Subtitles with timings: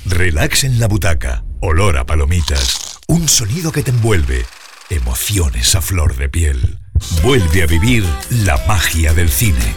[0.03, 4.45] Relax en la butaca, olor a palomitas, un sonido que te envuelve,
[4.89, 6.82] emociones a flor de piel.
[7.23, 9.75] Vuelve a vivir la magia del cine.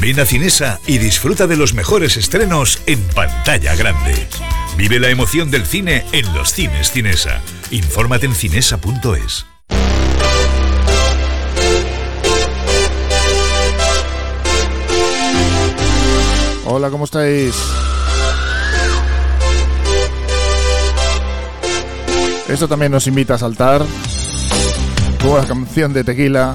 [0.00, 4.28] Ven a Cinesa y disfruta de los mejores estrenos en pantalla grande.
[4.76, 7.40] Vive la emoción del cine en los cines Cinesa.
[7.70, 9.46] Infórmate en cinesa.es.
[16.64, 17.54] Hola, ¿cómo estáis?
[22.48, 23.84] Esto también nos invita a saltar
[25.24, 26.54] buena canción de tequila.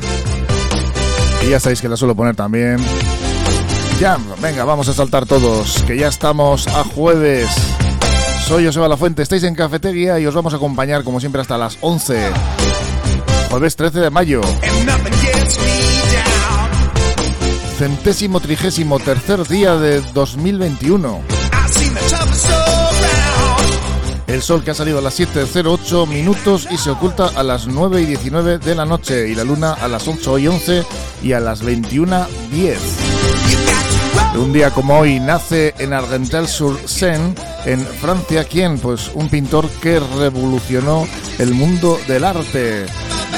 [1.46, 2.78] Y ya sabéis que la suelo poner también.
[4.00, 7.50] Ya, venga, vamos a saltar todos, que ya estamos a jueves.
[8.48, 11.58] Soy Joseba La Fuente, estáis en Cafetería y os vamos a acompañar como siempre hasta
[11.58, 12.30] las 11.
[13.50, 14.42] Jueves 13 de mayo.
[17.78, 21.22] Centésimo trigésimo tercer día de 2021.
[24.44, 28.06] Sol que ha salido a las 7.08 minutos y se oculta a las 9 y
[28.06, 30.84] 19 de la noche y la luna a las 11 y 11
[31.24, 32.76] y a las 21.10.
[34.36, 38.80] Un día como hoy nace en Argentel-sur-Seine, en Francia, ¿quién?
[38.80, 41.08] Pues un pintor que revolucionó
[41.40, 42.86] el mundo del arte,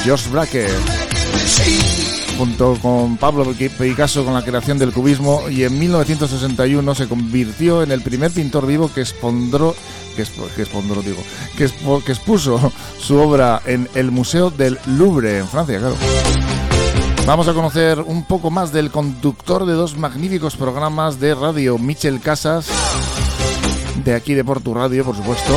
[0.03, 0.67] Georges Braque
[2.37, 7.91] junto con Pablo Picasso con la creación del cubismo y en 1961 se convirtió en
[7.91, 9.75] el primer pintor vivo que expondró
[10.15, 11.23] que, digo,
[11.57, 11.69] que,
[12.05, 15.95] que expuso su obra en el Museo del Louvre en Francia, claro.
[17.25, 22.21] Vamos a conocer un poco más del conductor de dos magníficos programas de radio, Michel
[22.21, 22.67] Casas,
[24.03, 25.53] de aquí de Portu Radio, por supuesto.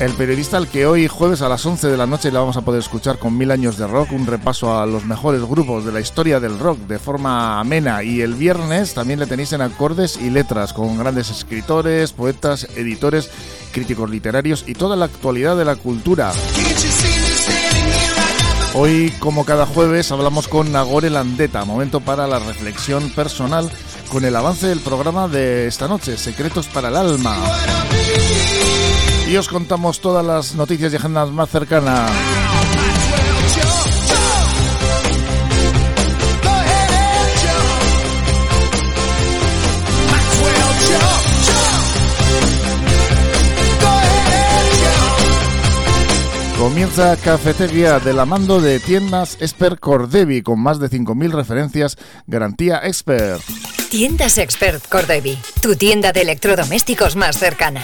[0.00, 2.62] El periodista al que hoy jueves a las 11 de la noche le vamos a
[2.62, 6.00] poder escuchar con Mil Años de Rock, un repaso a los mejores grupos de la
[6.00, 8.02] historia del rock de forma amena.
[8.02, 13.30] Y el viernes también le tenéis en acordes y letras con grandes escritores, poetas, editores,
[13.72, 16.32] críticos literarios y toda la actualidad de la cultura.
[18.74, 23.70] Hoy, como cada jueves, hablamos con Nagore Landeta, momento para la reflexión personal
[24.10, 27.36] con el avance del programa de esta noche, Secretos para el Alma
[29.34, 32.08] y os contamos todas las noticias y agendas más cercanas.
[46.56, 52.78] Comienza Cafetería de la mando de tiendas Expert Cordevi con más de 5.000 referencias, garantía
[52.84, 53.42] Expert.
[53.96, 57.80] Tiendas Expert Cordevi, tu tienda de electrodomésticos más cercana.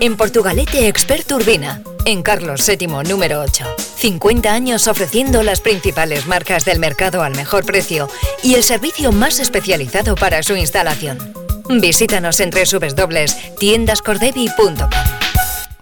[0.00, 3.64] En Portugalete Expert Urbina, en Carlos VII número 8.
[3.78, 8.08] 50 años ofreciendo las principales marcas del mercado al mejor precio
[8.42, 11.18] y el servicio más especializado para su instalación.
[11.80, 14.90] Visítanos en www.tiendascordevi.com.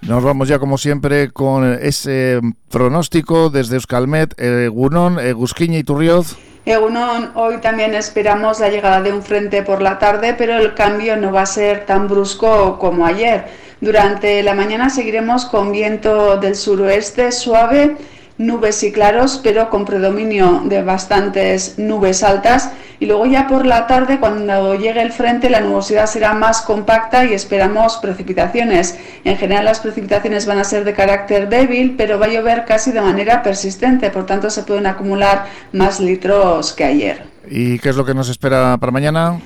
[0.03, 4.35] Nos vamos ya como siempre con ese pronóstico desde Euskalmet,
[4.71, 6.37] Gunón, Gusquiña y Turrioz.
[6.67, 11.17] Egunon, hoy también esperamos la llegada de un frente por la tarde, pero el cambio
[11.17, 13.47] no va a ser tan brusco como ayer.
[13.81, 17.97] Durante la mañana seguiremos con viento del suroeste suave,
[18.41, 22.71] nubes y claros, pero con predominio de bastantes nubes altas.
[22.99, 27.25] Y luego ya por la tarde, cuando llegue el frente, la nubosidad será más compacta
[27.27, 28.99] y esperamos precipitaciones.
[29.25, 32.93] En general las precipitaciones van a ser de carácter débil, pero va a llover casi
[32.93, 37.25] de manera persistente, por tanto se pueden acumular más litros que ayer.
[37.49, 39.39] ¿Y qué es lo que nos espera para mañana?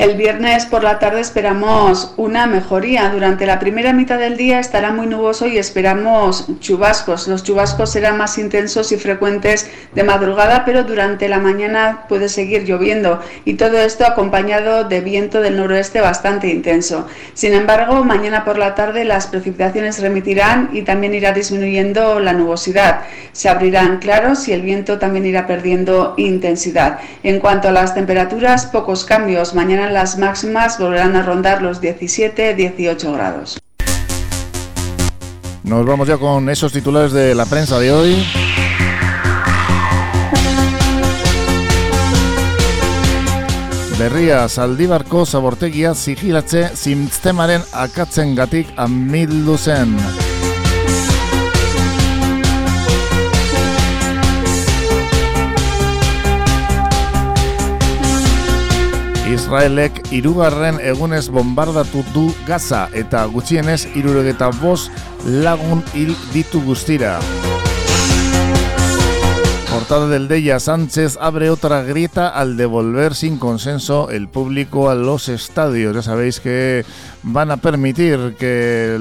[0.00, 3.10] El viernes por la tarde esperamos una mejoría.
[3.10, 7.28] Durante la primera mitad del día estará muy nuboso y esperamos chubascos.
[7.28, 12.64] Los chubascos serán más intensos y frecuentes de madrugada, pero durante la mañana puede seguir
[12.64, 17.06] lloviendo y todo esto acompañado de viento del noroeste bastante intenso.
[17.34, 23.02] Sin embargo, mañana por la tarde las precipitaciones remitirán y también irá disminuyendo la nubosidad.
[23.32, 27.00] Se abrirán claros y el viento también irá perdiendo intensidad.
[27.22, 29.54] En cuanto a las temperaturas, pocos cambios.
[29.54, 33.58] Mañana las máximas volverán a rondar los 17-18 grados.
[35.62, 38.26] Nos vamos ya con esos titulares de la prensa de hoy.
[44.00, 49.92] Berria Zaldibarko zabortegia sigilatze sistemaren akatzen gatik amildu zen.
[59.30, 64.90] Israelek irugarren egunez bombardatu du Gaza eta gutxienez irurogeta bost
[65.46, 67.18] lagun hil ditu guztira.
[69.90, 75.28] Portada del Deya Sánchez abre otra grieta al devolver sin consenso el público a los
[75.28, 75.96] estadios.
[75.96, 76.84] Ya sabéis que
[77.24, 78.96] van a permitir que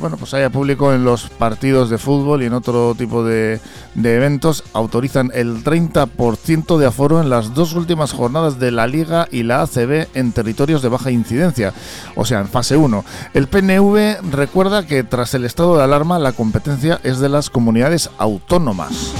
[0.00, 3.60] bueno, pues haya público en los partidos de fútbol y en otro tipo de,
[3.94, 4.64] de eventos.
[4.72, 9.62] Autorizan el 30% de aforo en las dos últimas jornadas de la Liga y la
[9.62, 11.72] ACB en territorios de baja incidencia,
[12.16, 13.04] o sea, en fase 1.
[13.34, 18.10] El PNV recuerda que tras el estado de alarma la competencia es de las comunidades
[18.18, 19.14] autónomas.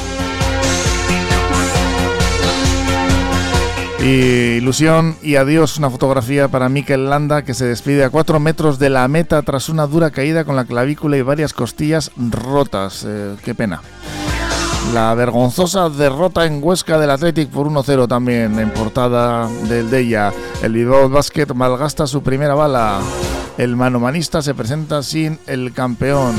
[4.05, 8.91] Ilusión y adiós, una fotografía para Mikel Landa que se despide a cuatro metros de
[8.91, 13.05] la meta tras una dura caída con la clavícula y varias costillas rotas.
[13.07, 13.81] Eh, qué pena.
[14.93, 20.33] La vergonzosa derrota en Huesca del Athletic por 1-0 también en portada del Deya.
[20.63, 23.01] El Bilbao Basket malgasta su primera bala.
[23.57, 26.35] El manomanista se presenta sin el campeón.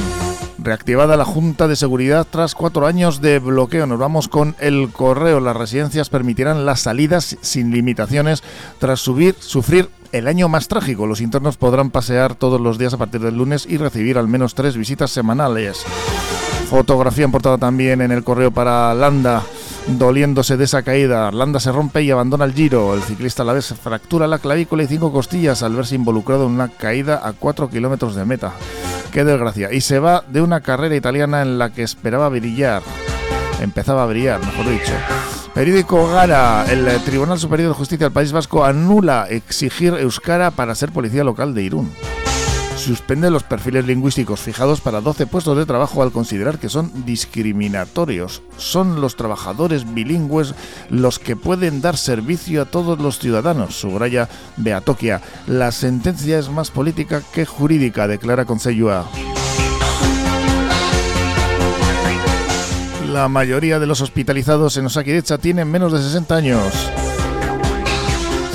[0.65, 3.85] Reactivada la Junta de Seguridad tras cuatro años de bloqueo.
[3.85, 5.39] Nos vamos con el correo.
[5.39, 8.41] Las residencias permitirán las salidas sin limitaciones
[8.79, 11.05] tras subir, sufrir el año más trágico.
[11.05, 14.55] Los internos podrán pasear todos los días a partir del lunes y recibir al menos
[14.55, 15.83] tres visitas semanales.
[16.67, 19.43] Fotografía importada también en el correo para Landa
[19.87, 21.31] doliéndose de esa caída.
[21.31, 22.93] Landa se rompe y abandona el giro.
[22.93, 26.53] El ciclista a la vez fractura la clavícula y cinco costillas al verse involucrado en
[26.53, 28.53] una caída a cuatro kilómetros de meta.
[29.11, 29.71] Qué desgracia.
[29.71, 32.81] Y se va de una carrera italiana en la que esperaba brillar.
[33.61, 34.93] Empezaba a brillar, mejor dicho.
[35.53, 36.65] Periódico Gara.
[36.69, 41.53] El Tribunal Superior de Justicia del País Vasco anula exigir Euskara para ser policía local
[41.53, 41.91] de Irún
[42.85, 48.43] suspende los perfiles lingüísticos fijados para 12 puestos de trabajo al considerar que son discriminatorios.
[48.57, 50.53] Son los trabajadores bilingües
[50.89, 55.21] los que pueden dar servicio a todos los ciudadanos, subraya Beatokia.
[55.47, 59.09] La sentencia es más política que jurídica, declara Consellua.
[63.11, 66.91] La mayoría de los hospitalizados en Osakidecha tienen menos de 60 años.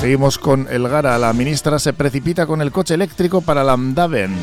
[0.01, 1.19] Seguimos con el Gara.
[1.19, 4.35] La ministra se precipita con el coche eléctrico para Lamdaven.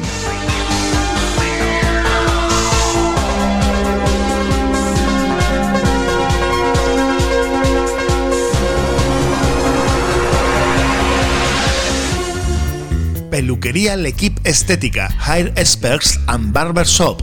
[13.32, 17.22] Peluquería L'Equipe Estética, Hair Experts and Barber Shop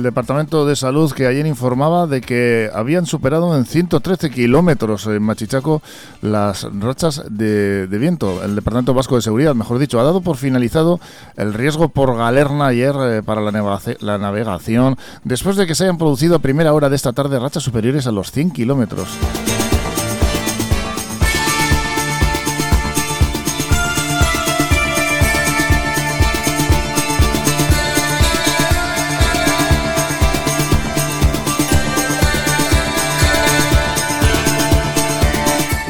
[0.00, 5.22] El Departamento de Salud que ayer informaba de que habían superado en 113 kilómetros en
[5.22, 5.82] Machichaco
[6.22, 8.42] las rachas de, viento.
[8.42, 11.00] El Departamento Vasco de Seguridad, mejor dicho, ha dado por finalizado
[11.36, 15.98] el riesgo por galerna ayer eh, para la, la navegación después de que se hayan
[15.98, 19.08] producido a primera hora de esta tarde rachas superiores a los 100 kilómetros.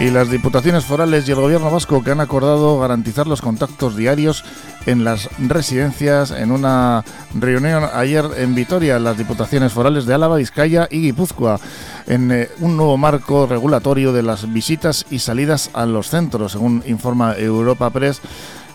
[0.00, 4.45] Y las diputaciones forales y el gobierno vasco que han acordado garantizar los contactos diarios
[4.87, 7.04] en las residencias en una
[7.35, 11.61] reunión ayer en Vitoria, las diputaciones forales de Álava, Vizcaya y Guipúzcoa,
[12.07, 16.83] en eh, un nuevo marco regulatorio de las visitas y salidas a los centros, según
[16.87, 18.23] informa Europa Press.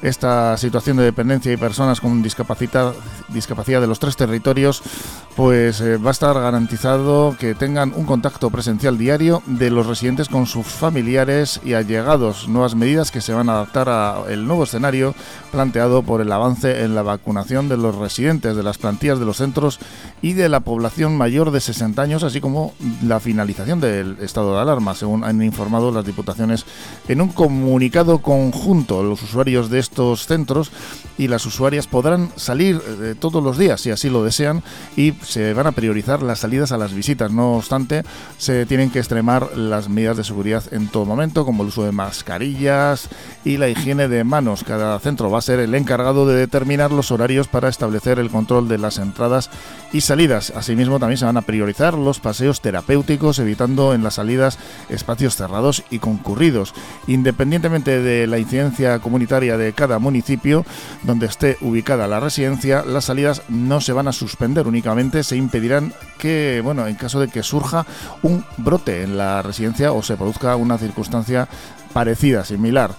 [0.05, 2.93] Esta situación de dependencia y personas con discapacidad,
[3.29, 4.83] discapacidad de los tres territorios,
[5.35, 10.29] pues eh, va a estar garantizado que tengan un contacto presencial diario de los residentes
[10.29, 12.47] con sus familiares y allegados.
[12.47, 15.15] Nuevas medidas que se van a adaptar al nuevo escenario
[15.51, 19.37] planteado por el avance en la vacunación de los residentes de las plantillas de los
[19.37, 19.79] centros
[20.21, 24.61] y de la población mayor de 60 años, así como la finalización del estado de
[24.61, 26.65] alarma, según han informado las diputaciones
[27.07, 29.03] en un comunicado conjunto.
[29.03, 29.94] Los usuarios de estos
[30.25, 30.71] centros
[31.17, 34.63] y las usuarias podrán salir eh, todos los días si así lo desean
[34.95, 37.31] y se van a priorizar las salidas a las visitas.
[37.31, 38.03] No obstante,
[38.37, 41.91] se tienen que extremar las medidas de seguridad en todo momento, como el uso de
[41.91, 43.09] mascarillas
[43.43, 44.63] y la higiene de manos.
[44.63, 48.67] Cada centro va a ser el encargado de determinar los horarios para establecer el control
[48.67, 49.49] de las entradas
[49.93, 50.51] y salidas.
[50.55, 54.57] Asimismo, también se van a priorizar los paseos terapéuticos, evitando en las salidas
[54.89, 56.73] espacios cerrados y concurridos.
[57.07, 60.65] Independientemente de la incidencia comunitaria de cada municipio
[61.03, 65.93] donde esté ubicada la residencia, las salidas no se van a suspender, únicamente se impedirán
[66.17, 67.85] que, bueno, en caso de que surja
[68.21, 71.47] un brote en la residencia o se produzca una circunstancia
[71.93, 72.91] parecida, similar.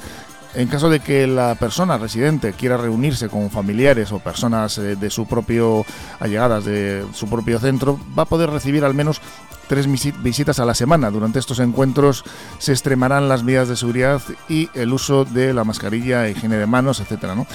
[0.56, 5.10] En caso de que la persona residente quiera reunirse con familiares o personas eh, de
[5.10, 5.84] su propio
[6.18, 9.20] allegadas de su propio centro, va a poder recibir al menos
[9.68, 9.86] tres
[10.22, 11.10] visitas a la semana.
[11.10, 12.24] Durante estos encuentros
[12.58, 17.00] se extremarán las medidas de seguridad y el uso de la mascarilla, higiene de manos,
[17.00, 17.46] etcétera, ¿no?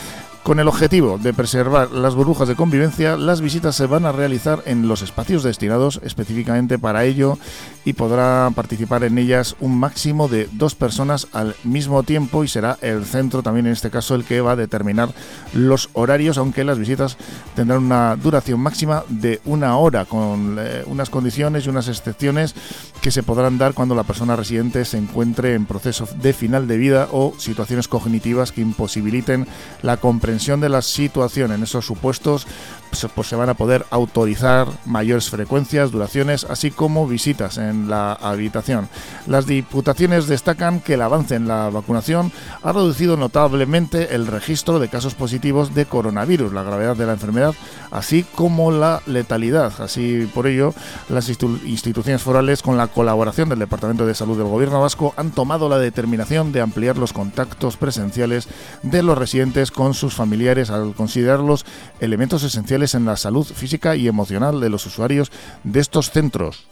[0.43, 4.63] Con el objetivo de preservar las burbujas de convivencia, las visitas se van a realizar
[4.65, 7.37] en los espacios destinados específicamente para ello
[7.85, 12.79] y podrán participar en ellas un máximo de dos personas al mismo tiempo y será
[12.81, 15.09] el centro también en este caso el que va a determinar
[15.53, 17.17] los horarios, aunque las visitas
[17.55, 22.55] tendrán una duración máxima de una hora con eh, unas condiciones y unas excepciones
[23.03, 26.77] que se podrán dar cuando la persona residente se encuentre en proceso de final de
[26.77, 29.47] vida o situaciones cognitivas que imposibiliten
[29.83, 30.30] la comprensión
[30.61, 32.80] de la situación en esos supuestos, pues,
[33.15, 38.89] pues, se van a poder autorizar mayores frecuencias, duraciones, así como visitas en la habitación.
[39.27, 42.31] Las diputaciones destacan que el avance en la vacunación
[42.63, 47.55] ha reducido notablemente el registro de casos positivos de coronavirus, la gravedad de la enfermedad,
[47.91, 49.73] así como la letalidad.
[49.81, 50.73] Así por ello,
[51.09, 55.69] las instituciones forales, con la colaboración del Departamento de Salud del Gobierno Vasco, han tomado
[55.69, 58.47] la determinación de ampliar los contactos presenciales
[58.83, 61.65] de los residentes con sus familiares al considerarlos
[61.99, 65.31] elementos esenciales en la salud física y emocional de los usuarios
[65.63, 66.65] de estos centros.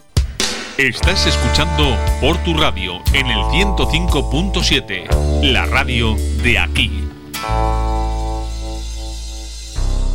[0.76, 6.90] Estás escuchando por tu radio en el 105.7, la radio de aquí.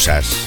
[0.00, 0.46] usas.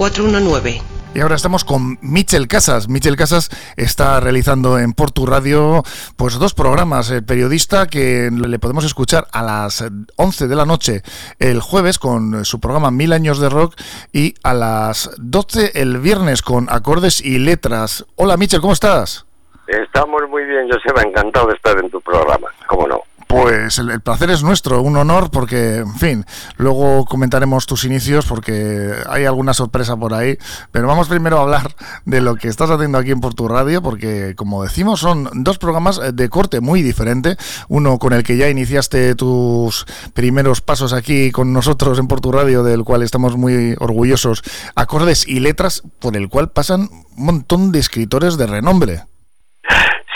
[0.00, 0.80] 419.
[1.14, 2.88] Y ahora estamos con Michel Casas.
[2.88, 5.82] Michel Casas está realizando en Portu Radio
[6.16, 7.10] pues dos programas.
[7.10, 9.84] El periodista que le podemos escuchar a las
[10.16, 11.02] 11 de la noche
[11.38, 13.74] el jueves con su programa Mil años de rock
[14.10, 18.06] y a las 12 el viernes con acordes y letras.
[18.16, 19.26] Hola Michel, ¿cómo estás?
[19.66, 23.02] Estamos muy bien, yo se me ha encantado estar en tu programa, ¿cómo no?
[23.30, 26.24] Pues el, placer es nuestro, un honor porque, en fin,
[26.56, 30.36] luego comentaremos tus inicios porque hay alguna sorpresa por ahí,
[30.72, 34.34] pero vamos primero a hablar de lo que estás haciendo aquí en Portu Radio porque,
[34.34, 37.36] como decimos, son dos programas de corte muy diferente,
[37.68, 42.64] uno con el que ya iniciaste tus primeros pasos aquí con nosotros en Portu Radio,
[42.64, 44.42] del cual estamos muy orgullosos,
[44.74, 49.02] acordes y letras por el cual pasan un montón de escritores de renombre.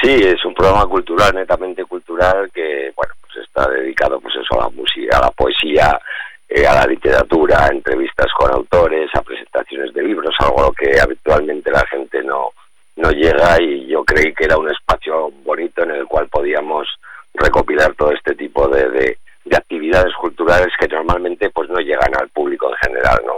[0.03, 4.71] Sí, es programa cultural, netamente cultural, que bueno, pues está dedicado pues eso a la
[4.71, 6.01] música, a la poesía,
[6.49, 11.71] eh, a la literatura, a entrevistas con autores, a presentaciones de libros, algo que habitualmente
[11.71, 12.53] la gente no,
[12.97, 16.89] no llega y yo creí que era un espacio bonito en el cual podíamos
[17.35, 22.71] recopilar todo este tipo de, de actividades culturales que normalmente pues no llegan al público
[22.71, 23.35] en general, ¿no?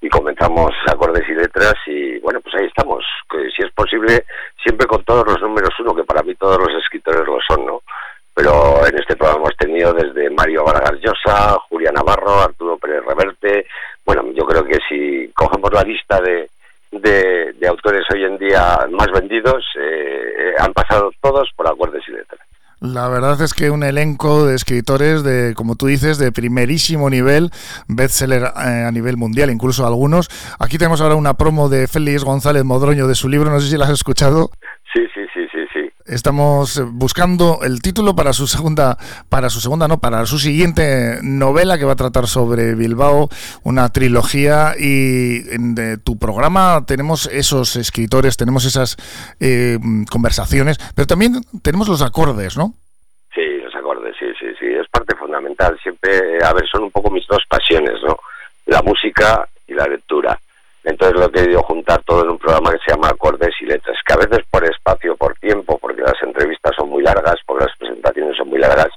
[0.00, 4.24] Y comenzamos acordes y letras y bueno, pues ahí estamos, que si es posible,
[4.62, 7.82] siempre con todos los números uno, que para mí todos los escritores lo son, ¿no?
[8.32, 13.66] Pero en este programa hemos tenido desde Mario Vargas Llosa, Julia Navarro, Arturo Pérez Reverte,
[14.04, 16.48] bueno, yo creo que si cogemos la lista de,
[16.92, 22.47] de, autores hoy en día más vendidos, eh, han pasado todos por acordes y letras.
[22.80, 27.50] La verdad es que un elenco de escritores de, como tú dices, de primerísimo nivel,
[27.88, 30.28] bestseller eh, a nivel mundial, incluso algunos.
[30.60, 33.76] Aquí tenemos ahora una promo de Félix González Modroño de su libro, no sé si
[33.76, 34.50] la has escuchado.
[34.92, 35.20] Sí, sí.
[36.08, 38.96] Estamos buscando el título para su segunda,
[39.28, 43.28] para su segunda, no, para su siguiente novela que va a tratar sobre Bilbao,
[43.62, 44.72] una trilogía.
[44.78, 48.96] Y en tu programa tenemos esos escritores, tenemos esas
[49.38, 49.78] eh,
[50.10, 52.72] conversaciones, pero también tenemos los acordes, ¿no?
[53.34, 54.66] Sí, los acordes, sí, sí, sí.
[54.66, 55.78] Es parte fundamental.
[55.82, 58.16] Siempre, a ver, son un poco mis dos pasiones, ¿no?
[58.64, 60.38] La música y la lectura.
[60.88, 63.98] Entonces lo he querido juntar todo en un programa que se llama Acordes y Letras,
[64.06, 67.76] que a veces por espacio, por tiempo, porque las entrevistas son muy largas, porque las
[67.76, 68.88] presentaciones son muy largas,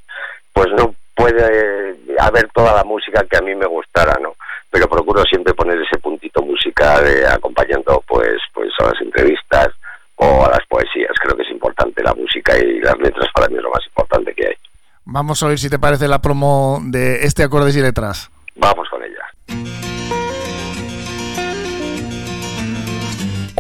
[0.54, 4.36] pues no puede haber toda la música que a mí me gustara, ¿no?
[4.70, 9.68] Pero procuro siempre poner ese puntito música de, acompañando pues pues a las entrevistas
[10.16, 11.12] o a las poesías.
[11.22, 14.34] Creo que es importante la música y las letras para mí es lo más importante
[14.34, 14.56] que hay.
[15.04, 18.32] Vamos a ver si te parece la promo de este Acordes y Letras.
[18.56, 20.01] Vamos con ella.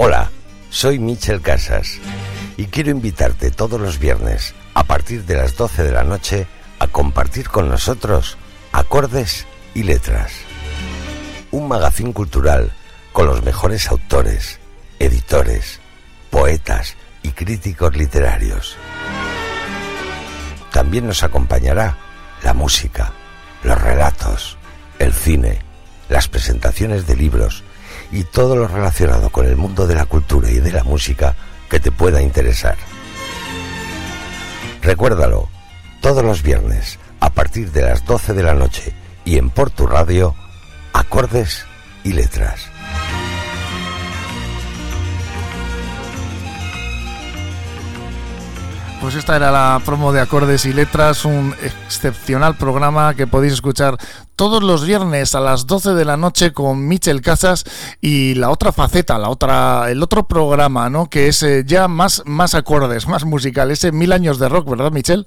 [0.03, 0.31] Hola,
[0.71, 1.99] soy Michel Casas
[2.57, 6.47] y quiero invitarte todos los viernes a partir de las 12 de la noche
[6.79, 8.35] a compartir con nosotros
[8.71, 10.31] acordes y letras.
[11.51, 12.71] Un magazín cultural
[13.13, 14.59] con los mejores autores,
[14.97, 15.79] editores,
[16.31, 18.77] poetas y críticos literarios.
[20.71, 21.95] También nos acompañará
[22.41, 23.13] la música,
[23.61, 24.57] los relatos,
[24.97, 25.59] el cine,
[26.09, 27.63] las presentaciones de libros,
[28.11, 31.35] y todo lo relacionado con el mundo de la cultura y de la música
[31.69, 32.77] que te pueda interesar.
[34.81, 35.47] Recuérdalo,
[36.01, 40.35] todos los viernes, a partir de las 12 de la noche y en Portu Radio,
[40.93, 41.65] acordes
[42.03, 42.70] y letras.
[49.01, 53.95] Pues esta era la promo de acordes y letras, un excepcional programa que podéis escuchar
[54.35, 57.63] todos los viernes a las 12 de la noche con Michel Casas
[57.99, 61.09] y la otra faceta, la otra, el otro programa, ¿no?
[61.09, 64.91] Que es eh, ya más, más acordes, más musical, ese Mil Años de Rock, ¿verdad,
[64.91, 65.25] Michel?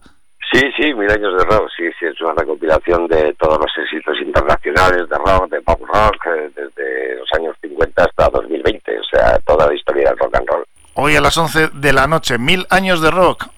[0.53, 4.17] Sí, sí, Mil Años de Rock, sí, sí, es una recopilación de todos los éxitos
[4.25, 9.37] internacionales de rock, de pop rock, eh, desde los años 50 hasta 2020, o sea,
[9.45, 10.65] toda la historia del rock and roll.
[10.95, 13.49] Hoy a las 11 de la noche, Mil Años de Rock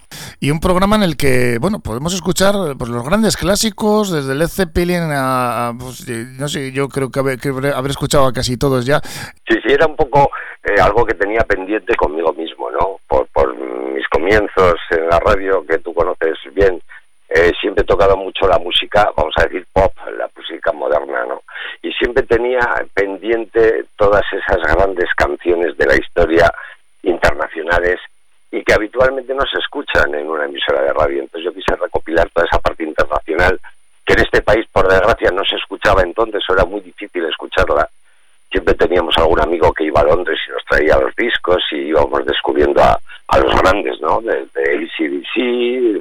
[0.41, 4.49] y un programa en el que, bueno, podemos escuchar pues, los grandes clásicos, desde Led
[4.49, 7.39] Zeppelin a, pues, no sé, yo creo que haber,
[7.89, 9.01] escuchado a casi todos ya.
[9.49, 10.31] Sí, sí, era un poco
[10.65, 13.01] eh, algo que tenía pendiente conmigo mismo, ¿no?
[13.09, 13.27] Por,
[13.57, 16.81] mis comienzos en la radio, que tú conoces bien,
[17.29, 21.43] eh, siempre he tocado mucho la música, vamos a decir pop, la música moderna, ¿no?
[21.83, 22.61] Y siempre tenía
[22.93, 26.53] pendiente todas esas grandes canciones de la historia
[27.03, 27.99] internacionales
[28.51, 31.23] y que habitualmente no se escuchan en una emisora de radio.
[31.23, 33.59] Entonces yo quise recopilar toda esa parte internacional
[34.05, 37.89] que en este país, por desgracia, no se escuchaba entonces, o era muy difícil escucharla.
[38.51, 42.25] Siempre teníamos algún amigo que iba a Londres y nos traía los discos y íbamos
[42.25, 42.99] descubriendo a,
[43.39, 44.21] los grandes, ¿no?
[44.21, 46.01] De, de ACDC,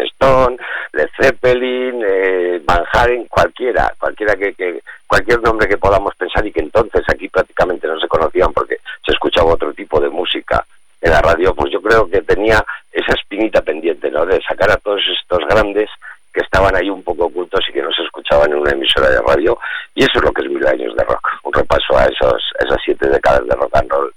[0.00, 0.56] Stone,
[0.92, 6.52] de Zeppelin, eh, Van Halen, cualquiera, cualquiera que, que, cualquier nombre que podamos pensar y
[6.52, 10.66] que entonces aquí prácticamente no se conocían porque se escuchaba otro tipo de música
[11.00, 14.26] en la radio, pues yo creo que tenía esa espinita pendiente, ¿no?
[14.26, 15.88] De sacar a todos estos grandes
[16.32, 19.20] que estaban ahí un poco ocultos y que no se escuchaban en una emisora de
[19.20, 19.58] radio.
[19.94, 22.78] Y eso es lo que es Mil Años de Rock, un repaso a esos, esas
[22.84, 24.14] siete décadas de rock and roll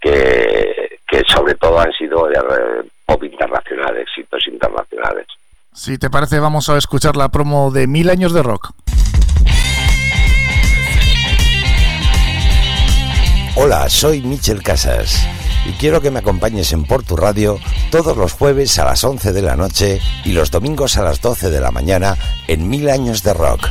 [0.00, 2.40] que, que sobre todo han sido de
[3.06, 5.26] pop internacional, éxitos internacionales.
[5.72, 8.70] Si te parece, vamos a escuchar la promo de Mil Años de Rock.
[13.54, 17.58] Hola, soy Michel Casas y quiero que me acompañes en Portu Radio
[17.90, 21.50] todos los jueves a las 11 de la noche y los domingos a las 12
[21.50, 22.16] de la mañana
[22.48, 23.68] en Mil Años de Rock.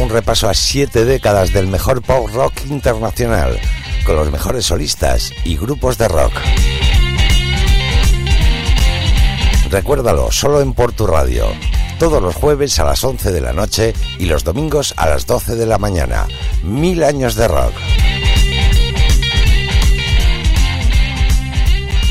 [0.00, 3.58] Un repaso a siete décadas del mejor pop rock internacional,
[4.04, 6.32] con los mejores solistas y grupos de rock.
[9.70, 11.46] Recuérdalo, solo en Portu Radio,
[11.98, 15.56] todos los jueves a las 11 de la noche y los domingos a las 12
[15.56, 16.26] de la mañana.
[16.62, 17.72] Mil años de rock.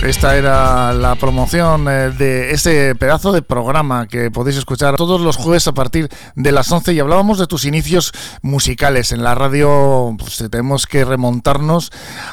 [0.04, 5.38] Esta era la promoción eh, de ese pedazo de programa que podéis escuchar todos los
[5.38, 8.12] jueves a partir de las 11 y hablábamos de tus inicios
[8.42, 10.16] musicales en la radio.
[10.18, 11.92] Pues tenemos que remontarnos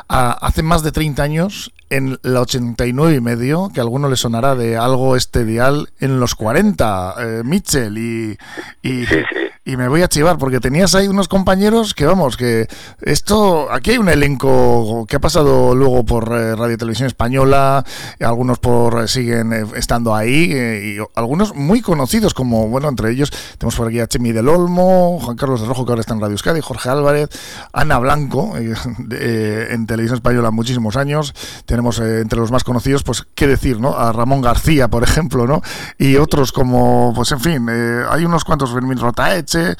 [0.08, 4.16] a hace más de 30 años en la 89 y medio, que a alguno le
[4.16, 8.38] sonará de algo estedial en los 40, eh, Mitchell, y,
[8.82, 9.04] y,
[9.68, 12.66] y me voy a chivar porque tenías ahí unos compañeros que vamos, que
[13.02, 17.84] esto, aquí hay un elenco que ha pasado luego por eh, Radio Televisión Española,
[18.18, 23.30] algunos por eh, siguen eh, estando ahí y algunos muy conocidos como, bueno, entre ellos
[23.58, 26.22] tenemos por aquí a Chemi del Olmo, Juan Carlos de Rojo que ahora está en
[26.22, 27.28] Radio Euskadi, Jorge Álvarez,
[27.74, 31.34] Ana Blanco en Televisión Española muchísimos años,
[31.78, 33.96] tenemos entre los más conocidos, pues qué decir, ¿no?
[33.96, 35.62] A Ramón García, por ejemplo, ¿no?
[35.96, 39.76] Y otros como, pues en fin, hay unos cuantos, Fermín Rotaeche,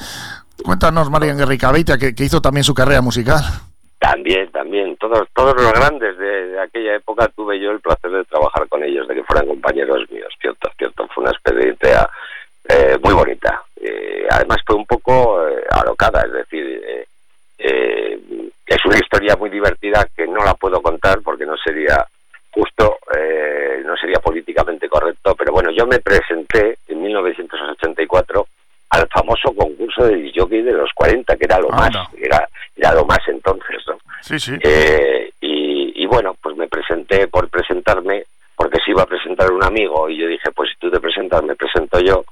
[0.63, 3.41] Cuéntanos, Marian Guerrica que, que hizo también su carrera musical.
[3.99, 4.95] También, también.
[4.97, 9.07] Todos, todos los grandes de, aquella época tuve yo el placer de trabajar con ellos,
[9.07, 10.33] de que fueran compañeros míos.
[10.39, 11.07] Cierto, cierto.
[11.13, 12.09] Fue una experiencia
[12.67, 13.61] eh, muy bonita.
[13.81, 16.79] Eh, además fue un poco eh, alocada, es decir,
[17.59, 22.05] es una historia muy divertida que no la puedo contar porque no sería
[22.51, 22.97] justo,
[23.83, 28.47] no sería políticamente correcto, pero bueno, yo me presenté en 1984
[28.89, 33.05] al famoso concurso de jockey de los 40, que era lo más, era, era lo
[33.05, 33.97] más entonces, ¿no?
[34.39, 34.53] Sí.
[34.61, 38.25] Eh, y, y, bueno, pues me presenté por presentarme,
[38.55, 41.43] porque se iba a presentar un amigo, y yo dije, pues si tú te presentas,
[41.43, 42.23] me presento yo,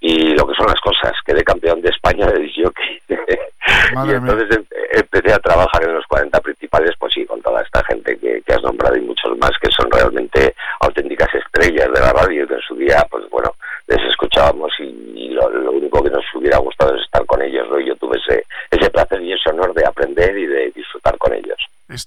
[0.00, 3.00] y lo que son las cosas, quedé campeón de España de jockey.
[3.08, 7.84] y entonces em, empecé a trabajar en los 40 principales, pues sí, con toda esta
[7.84, 12.12] gente que, que has nombrado y muchos más que son realmente auténticas estrellas de la
[12.14, 13.54] radio, que en su día, pues bueno,
[13.88, 17.68] les escuchábamos y, lo, único que nos hubiera gustado es estar con ellos.
[17.68, 17.78] ¿no?
[17.80, 21.58] Yo tuve ese, ese placer y ese honor de aprender y de disfrutar con ellos.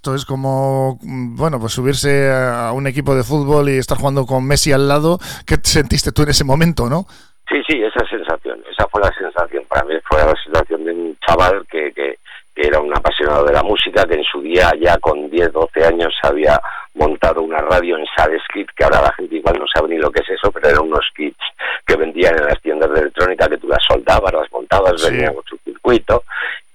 [0.04, 4.26] Esto es como, mm, bueno, pues subirse a un equipo de fútbol y estar jugando
[4.26, 5.18] con Messi al lado.
[5.48, 7.06] ¿Qué sentiste tú en ese momento, no?
[7.50, 9.64] Sí, sí, esa sensación, esa fue la sensación.
[9.70, 12.18] Para mí fue la sensación de un chaval que, que,
[12.54, 16.14] era un apasionado de la música, que en su día ya con 10, 12 años
[16.22, 16.60] había
[16.96, 20.20] montado una radio en Sadeskit, que ahora la gente igual no sabe ni lo que
[20.20, 21.40] es eso, pero eran unos kits
[21.88, 25.46] que vendían en las tiendas de electrónica que tú las soldabas, las montabas, venían con
[25.46, 26.24] su circuito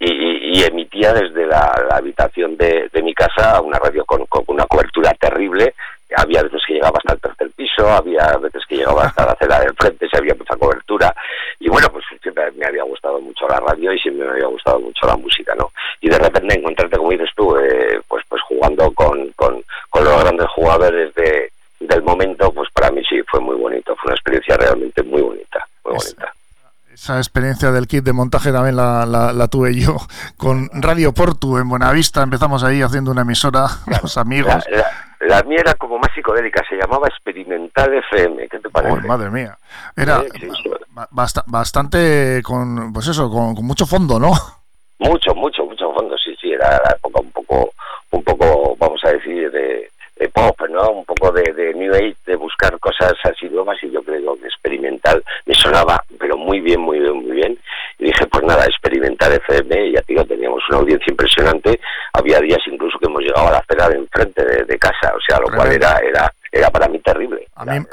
[0.01, 5.75] y, emitía desde la, habitación de, mi casa una radio con, una cobertura terrible.
[6.17, 9.61] Había veces que llegaba hasta el tercer piso, había veces que llegaba hasta la acera
[9.61, 11.15] del frente, se había mucha cobertura.
[11.61, 14.81] Y bueno, pues siempre me había gustado mucho la radio y siempre me había gustado
[14.81, 15.71] mucho la música, ¿no?
[16.01, 20.23] Y de repente encontrarte, como dices tú, eh, pues, pues jugando con, con, con los
[20.23, 24.57] grandes jugadores de, del momento, pues para mí sí fue muy bonito, fue una experiencia
[24.57, 26.33] realmente muy bonita, muy bonita.
[27.09, 29.97] Esa experiencia del kit de montaje también la, la, tuve yo
[30.37, 32.23] con Radio Portu en Buenavista.
[32.23, 33.67] Empezamos ahí haciendo una emisora,
[34.03, 34.63] los amigos.
[35.21, 38.47] La, mía era como más psicodélica, se llamaba Experimental FM.
[38.49, 39.07] ¿Qué te parece?
[39.07, 39.57] madre mía.
[39.97, 40.23] Era
[41.47, 44.33] bastante con, pues eso, con, con, mucho fondo, ¿no?
[44.99, 46.53] Mucho, mucho, mucho fondo, sí, sí.
[46.53, 47.71] Era la época un poco,
[48.11, 50.91] un poco, vamos a decir, de, de pop, ¿no?
[50.91, 54.47] Un poco de, de, New Age, de buscar cosas así nuevas y yo creo que
[54.47, 57.59] experimental me sonaba, pero muy bien, muy bien, muy bien.
[57.99, 61.81] Y dije, pues nada, experimental FM, y ya digo, teníamos una audiencia impresionante.
[62.13, 65.41] Había días incluso que hemos llegado a la acera de enfrente de, casa, o sea,
[65.41, 67.47] lo cual era, era, era para mí terrible.
[67.55, 67.85] A mí,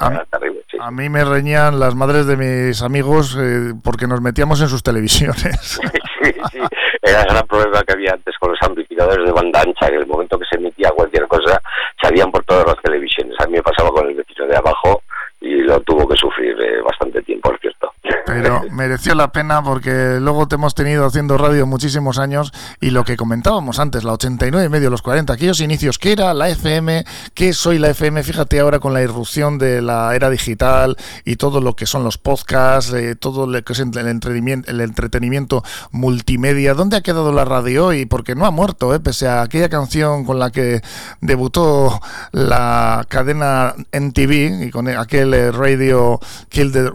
[0.78, 4.82] a, mí me reñían las madres de mis amigos eh, porque nos metíamos en sus
[4.82, 5.80] televisiones.
[6.22, 6.58] sí, sí,
[7.02, 10.02] era el gran problema que había antes con los amplificadores de banda ancha, que en
[10.02, 11.60] el momento que se emitía cualquier cosa,
[12.00, 13.34] salían por todas las televisiones.
[13.40, 15.02] A mí me pasaba con el vecino de abajo
[15.40, 17.92] y lo tuvo que sufrir eh, bastante tiempo, es cierto.
[18.26, 23.04] Pero mereció la pena porque luego te hemos tenido haciendo radio muchísimos años y lo
[23.04, 27.04] que comentábamos antes, la 89 y medio, los 40, aquellos inicios, ¿qué era la FM?
[27.34, 28.22] ¿Qué soy la FM?
[28.24, 32.18] Fíjate ahora con la irrupción de la era digital y todo lo que son los
[32.18, 36.74] podcasts, eh, todo lo que es el entretenimiento, el entretenimiento multimedia.
[36.74, 38.06] ¿Dónde ha quedado la radio hoy?
[38.06, 39.00] Porque no ha muerto, ¿eh?
[39.00, 40.82] pese a aquella canción con la que
[41.20, 42.00] debutó
[42.32, 46.90] la cadena NTV y con aquel eh, radio Kill the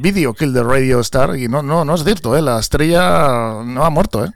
[0.00, 2.42] Video Kill the Radio Star y no, no, no es cierto, ¿eh?
[2.42, 4.24] la estrella no ha muerto.
[4.24, 4.28] ¿eh?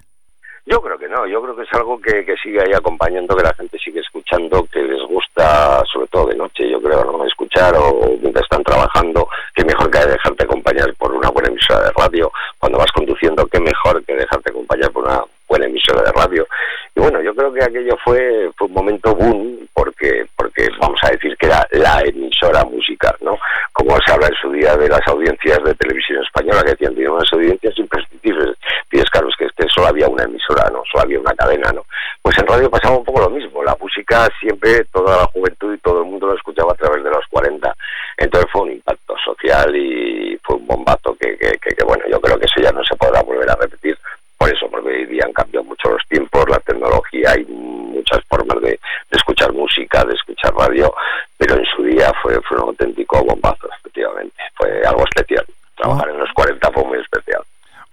[0.64, 3.42] Yo creo que no, yo creo que es algo que, que sigue ahí acompañando, que
[3.42, 7.74] la gente sigue escuchando, que les gusta, sobre todo de noche, yo creo, no escuchar
[7.76, 12.30] o mientras están trabajando, que mejor que dejarte acompañar por una buena emisora de radio.
[12.58, 16.46] Cuando vas conduciendo, qué mejor que dejarte acompañar por una buena emisora de radio.
[16.94, 21.10] Y bueno, yo creo que aquello fue, fue un momento boom, porque, porque vamos a
[21.10, 23.36] decir que era la emisora musical, ¿no?
[23.72, 27.12] Como se habla en su día de las audiencias de televisión española, que decían, tienen
[27.12, 28.56] unas audiencias imprescindibles.
[28.88, 31.84] Tienes, claro, que esté solo había una emisora, no solo había una cadena, ¿no?
[32.20, 35.78] Pues en radio pasaba un poco lo mismo, la música siempre, toda la juventud y
[35.78, 37.74] todo el mundo lo escuchaba a través de los 40,
[38.18, 42.38] entonces fue un impacto social y fue un bombazo que, que, que, bueno, yo creo
[42.38, 43.98] que eso ya no se podrá volver a repetir,
[44.38, 48.60] por eso, porque hoy día han cambiado mucho los tiempos, la tecnología y muchas formas
[48.60, 50.94] de, de escuchar música, de escuchar radio,
[51.36, 55.44] pero en su día fue, fue un auténtico bombazo, efectivamente, fue algo especial.
[55.76, 57.42] Trabajar en los 40 fue muy especial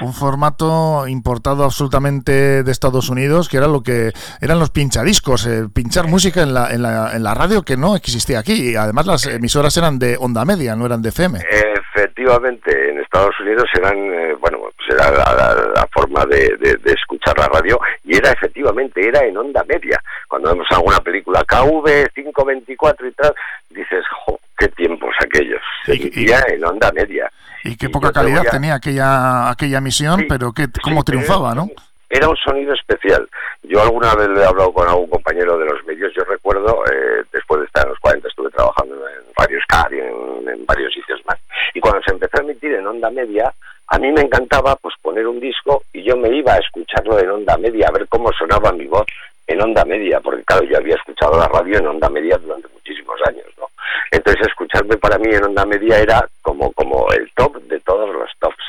[0.02, 5.68] un formato importado absolutamente de Estados Unidos, que era lo que eran los pinchadiscos, eh,
[5.74, 8.72] pinchar música en la, en, la, en la radio que no existía aquí.
[8.72, 11.40] Y además las emisoras eran de onda media, no eran de FM.
[11.96, 17.48] Efectivamente, en Estados Unidos eran, eh, bueno, pues era la, forma de, de, escuchar la
[17.48, 20.00] radio y era efectivamente, era en onda media.
[20.28, 23.34] Cuando vemos alguna película KV 524 y tal,
[23.70, 25.62] dices, jo, qué tiempos aquellos.
[25.86, 27.32] Se en onda media.
[27.70, 31.70] Y qué poca calidad tenía aquella aquella misión, pero que cómo triunfaba, ¿no?
[32.10, 33.30] Era un sonido especial.
[33.62, 37.24] Yo alguna vez le he hablado con algún compañero de los medios, yo recuerdo, eh,
[37.32, 41.20] después de estar en los 40, estuve trabajando en varios CAR y en, varios sitios
[41.28, 41.38] más.
[41.76, 43.54] Y cuando se empezó a emitir en onda media,
[43.88, 47.30] a mí me encantaba pues poner un disco y yo me iba a escucharlo en
[47.30, 49.06] onda media, a ver cómo sonaba mi voz
[49.46, 53.20] en onda media, porque claro, yo había escuchado la radio en onda media durante muchísimos
[53.28, 53.49] años.
[54.12, 58.30] Entonces escucharme para mí en onda media era como, como el top de todos los
[58.40, 58.64] tops.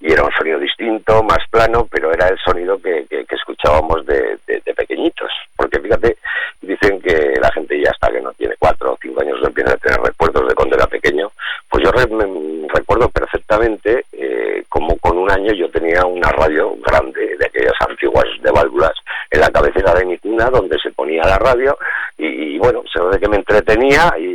[0.00, 4.38] Y era un sonido distinto, más plano, pero era el sonido que, que, escuchábamos de,
[4.76, 5.30] pequeñitos.
[5.56, 6.16] Porque fíjate,
[6.62, 9.72] dicen que la gente ya hasta que no tiene cuatro o cinco años no empieza
[9.72, 11.30] a tener recuerdos de cuando era pequeño.
[11.68, 17.46] Pues yo recuerdo perfectamente eh, como con un año yo tenía una radio grande de
[17.46, 18.92] aquellas antiguas de válvulas
[19.30, 21.76] en la cabecera de mi cuna donde se ponía la radio
[22.16, 24.27] y, y bueno, se ve que me entretenía y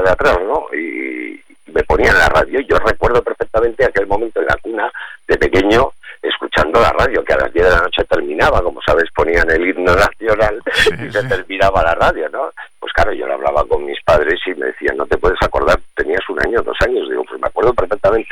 [0.00, 0.66] de atrás, ¿no?
[0.74, 1.40] Y,
[1.74, 2.60] me ponía en la radio.
[2.60, 4.90] Yo recuerdo perfectamente aquel momento en la cuna
[5.26, 9.10] de pequeño escuchando la radio, que a las 10 de la noche terminaba, como sabes,
[9.14, 10.62] ponían el himno nacional
[11.06, 12.50] y se terminaba la radio, ¿no?
[12.80, 15.78] Pues claro, yo le hablaba con mis padres y me decían, no te puedes acordar,
[15.94, 18.30] tenías un año, dos años, digo, pues me acuerdo perfectamente,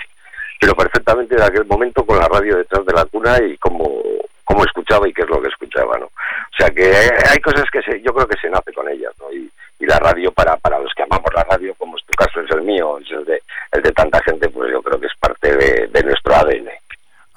[0.59, 4.01] pero perfectamente de aquel momento con la radio detrás de la cuna y cómo,
[4.45, 6.07] cómo escuchaba y qué es lo que escuchaba, ¿no?
[6.07, 6.91] O sea que
[7.31, 9.31] hay cosas que se, yo creo que se nace con ellas, ¿no?
[9.33, 9.51] Y,
[9.83, 12.51] y la radio para, para los que amamos la radio, como es tu caso, es
[12.53, 15.57] el mío, es el de, el de tanta gente, pues yo creo que es parte
[15.57, 16.71] de, nuestro ADN.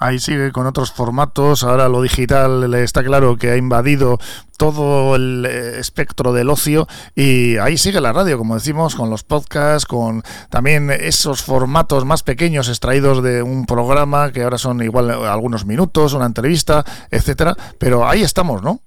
[0.06, 4.18] Ahí sigue con otros formatos, ahora lo digital está claro que ha invadido
[4.56, 9.24] todo el eh, espectro del ocio y ahí sigue la radio, como decimos, con los
[9.24, 15.10] podcasts, con también esos formatos más pequeños extraídos de un programa que ahora son igual
[15.10, 18.78] algunos minutos, una entrevista, etcétera, pero ahí estamos, ¿no?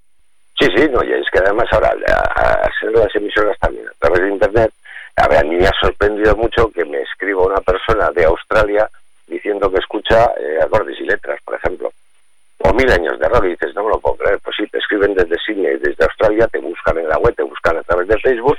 [0.58, 1.94] Sí, sí, no, y es que además ahora,
[2.38, 4.72] a, ser las emisoras también a través de Internet,
[5.18, 8.90] a mí me ha sorprendido mucho que me escriba una persona de Australia
[9.30, 11.92] diciendo que escucha eh, acordes y letras, por ejemplo,
[12.60, 14.80] o mil años de rock, y dices, no me lo puedo creer, pues sí, te
[14.80, 18.20] escriben desde Sydney, desde Australia, te buscan en la web, te buscan a través de
[18.20, 18.58] Facebook,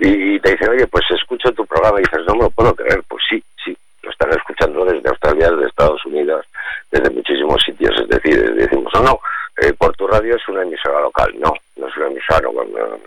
[0.00, 3.02] y, te dicen, oye, pues escucho tu programa, y dices, no me lo puedo creer,
[3.08, 6.44] pues sí, sí, lo están escuchando desde Australia, desde Estados Unidos,
[6.90, 9.20] desde muchísimos sitios, es decir, decimos, no, no,
[9.60, 11.34] eh, por tu radio es una emisora local.
[11.38, 12.48] No, no es una emisora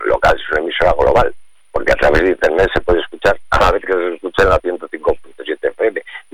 [0.04, 1.34] local, es una emisora global.
[1.70, 4.48] Porque a través de Internet se puede escuchar a la vez que se escucha en
[4.50, 5.21] la 105.7 FM.
[5.21, 5.21] Y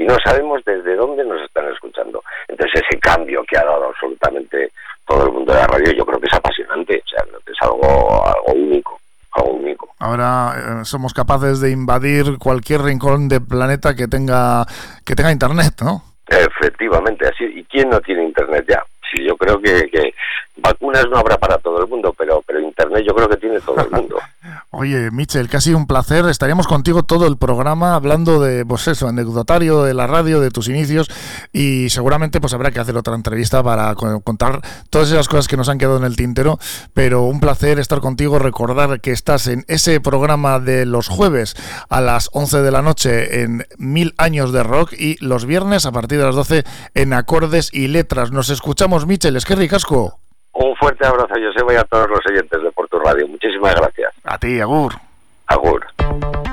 [0.09, 2.23] no sabemos desde dónde nos están escuchando.
[2.49, 4.73] Entonces ese cambio que ha dado absolutamente
[5.07, 7.03] todo el mundo de la radio yo creo que es apasionante.
[7.05, 8.99] O sea, es algo, algo único.
[9.33, 9.89] Algo único.
[9.99, 14.65] Ahora eh, somos capaces de invadir cualquier rincón del planeta que tenga
[15.05, 16.03] que tenga internet, ¿no?
[16.27, 17.45] Efectivamente, así.
[17.45, 18.83] ¿Y quién no tiene internet ya?
[19.11, 20.15] sí, yo creo que, que,
[20.57, 23.81] vacunas no habrá para todo el mundo, pero, pero Internet yo creo que tiene todo
[23.81, 24.19] el mundo.
[24.81, 26.25] Oye, Michel, sido un placer.
[26.27, 30.69] Estaríamos contigo todo el programa hablando de, pues eso, anecdotario, de la radio, de tus
[30.69, 31.11] inicios
[31.53, 35.69] y seguramente pues habrá que hacer otra entrevista para contar todas esas cosas que nos
[35.69, 36.61] han quedado en el tintero,
[36.95, 41.57] pero un placer estar contigo, recordar que estás en ese programa de los jueves
[41.89, 45.91] a las 11 de la noche en Mil Años de Rock y los viernes a
[45.91, 46.63] partir de las 12
[46.95, 48.31] en Acordes y Letras.
[48.31, 50.21] Nos escuchamos, Michel, es que ricasco.
[50.61, 53.29] Un fuerte abrazo, José, y a todos los oyentes de Porto Radio.
[53.29, 54.13] Muchísimas gracias.
[54.25, 54.93] A ti, Agur.
[55.47, 55.87] Agur.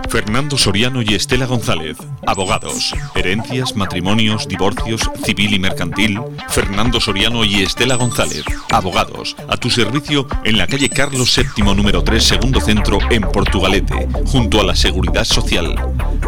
[0.09, 6.21] Fernando Soriano y Estela González, abogados, herencias, matrimonios, divorcios, civil y mercantil.
[6.49, 12.03] Fernando Soriano y Estela González, abogados, a tu servicio en la calle Carlos VII, número
[12.03, 15.75] 3, segundo centro, en Portugalete, junto a la Seguridad Social.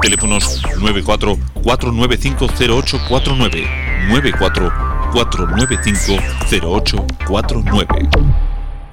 [0.01, 8.10] Teléfonos 94 495 0849 94 495-0849.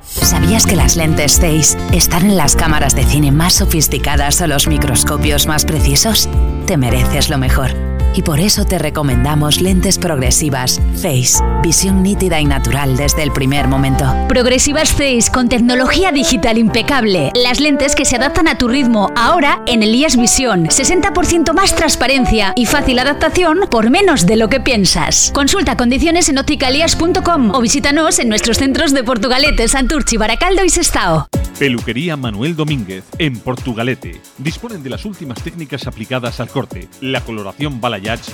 [0.03, 4.69] ¿Sabías que las lentes Zeiss están en las cámaras de cine más sofisticadas o los
[4.69, 6.29] microscopios más precisos?
[6.67, 7.94] Te mereces lo mejor.
[8.15, 13.67] Y por eso te recomendamos lentes progresivas Face, visión nítida y natural desde el primer
[13.67, 14.07] momento.
[14.29, 17.33] Progresivas Face con tecnología digital impecable.
[17.35, 20.67] Las lentes que se adaptan a tu ritmo ahora en Elías Visión.
[20.67, 25.33] 60% más transparencia y fácil adaptación por menos de lo que piensas.
[25.35, 31.27] Consulta condiciones en opticalias.com o visítanos en nuestros centros de Portugalete, Santurchi, Baracaldo y Sestao.
[31.59, 34.21] Peluquería Manuel Domínguez, en Portugalete.
[34.39, 37.81] Disponen de las últimas técnicas aplicadas al corte, la coloración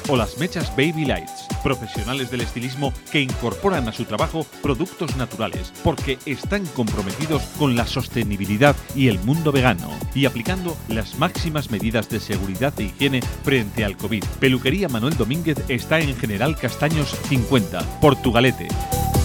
[0.09, 1.47] o las mechas baby lights.
[1.63, 7.87] Profesionales del estilismo que incorporan a su trabajo productos naturales, porque están comprometidos con la
[7.87, 13.85] sostenibilidad y el mundo vegano, y aplicando las máximas medidas de seguridad e higiene frente
[13.85, 14.25] al COVID.
[14.41, 18.67] Peluquería Manuel Domínguez está en General Castaños 50, Portugalete.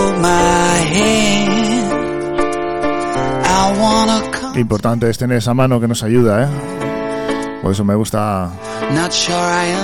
[4.53, 6.47] Qué importante es tener esa mano que nos ayuda, ¿eh?
[7.61, 8.49] Por eso me gusta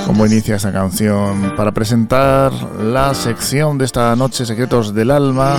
[0.07, 1.53] cómo inicia esta canción.
[1.55, 2.51] Para presentar
[2.81, 5.57] la sección de esta noche, Secretos del Alma,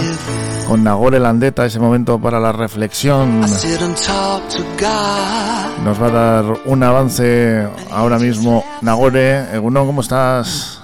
[0.67, 3.41] con Nagore Landeta, ese momento para la reflexión.
[5.85, 8.65] Nos va a dar un avance ahora mismo.
[8.83, 10.78] Nagore, Egunon, ¿cómo estás?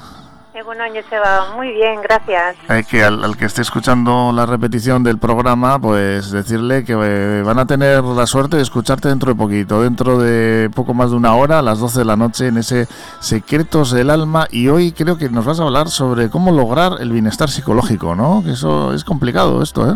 [0.63, 2.57] Bueno, va muy bien, gracias.
[2.69, 7.59] Hay que al, que esté escuchando la repetición del programa, pues decirle que eh, van
[7.59, 11.35] a tener la suerte de escucharte dentro de poquito, dentro de poco más de una
[11.35, 12.87] hora, a las 12 de la noche, en ese
[13.19, 14.47] Secretos del Alma.
[14.49, 18.45] Y hoy creo que nos vas a hablar sobre cómo lograr el bienestar psicológico, ¿no?
[18.45, 19.95] Que eso es complicado esto, ¿eh?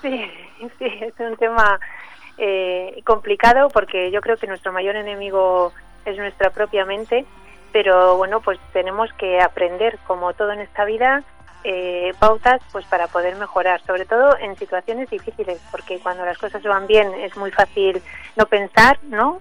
[0.00, 0.24] Sí,
[0.78, 1.78] sí, es un tema
[2.38, 5.74] eh, complicado porque yo creo que nuestro mayor enemigo
[6.06, 7.26] es nuestra propia mente
[7.72, 11.22] pero bueno, pues tenemos que aprender, como todo en esta vida,
[11.64, 16.62] eh, pautas pues para poder mejorar, sobre todo en situaciones difíciles, porque cuando las cosas
[16.62, 18.00] van bien es muy fácil
[18.36, 19.40] no pensar, ¿no?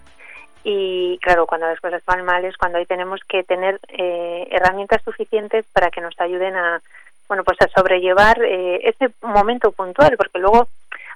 [0.64, 5.02] Y claro, cuando las cosas van mal es cuando ahí tenemos que tener eh, herramientas
[5.04, 6.82] suficientes para que nos ayuden a,
[7.28, 10.68] bueno, pues a sobrellevar eh, ese momento puntual, porque luego